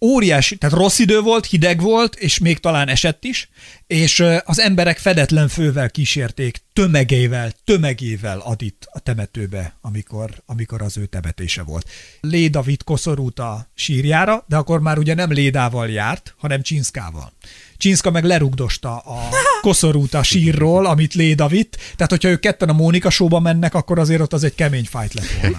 [0.00, 3.50] óriási, tehát rossz idő volt, hideg volt, és még talán esett is,
[3.86, 11.06] és az emberek fedetlen fővel kísérték, tömegével, tömegével adit a temetőbe, amikor, amikor az ő
[11.06, 11.88] temetése volt.
[12.20, 17.32] Lé David koszorút a sírjára, de akkor már ugye nem Lédával járt, hanem Csinszkával.
[17.80, 19.28] Csinszka meg lerugdosta a
[19.60, 21.76] koszorút a sírról, amit Léda vitt.
[21.96, 25.14] Tehát, hogyha ők ketten a Mónika showba mennek, akkor azért ott az egy kemény fájt
[25.14, 25.56] lett volna.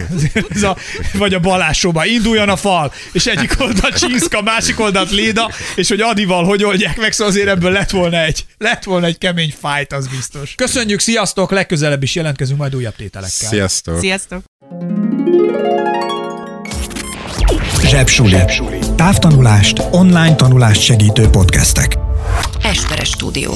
[0.49, 0.77] Ez a,
[1.13, 2.05] vagy a Balázs showba.
[2.05, 6.97] Induljon a fal, és egyik oldalt Csinszka, másik oldalt Léda, és hogy Adival hogy oldják
[6.97, 10.55] meg, szóval azért ebből lett volna egy, lett volna egy kemény fájt, az biztos.
[10.55, 13.49] Köszönjük, sziasztok, legközelebb is jelentkezünk majd újabb tételekkel.
[13.49, 13.99] Sziasztok.
[13.99, 14.43] Sziasztok.
[17.85, 18.29] Zsebsuli.
[18.29, 18.80] Zsebsuli.
[19.01, 21.97] Távtanulást, online tanulást segítő podcastek.
[22.63, 23.51] Esperes stúdió.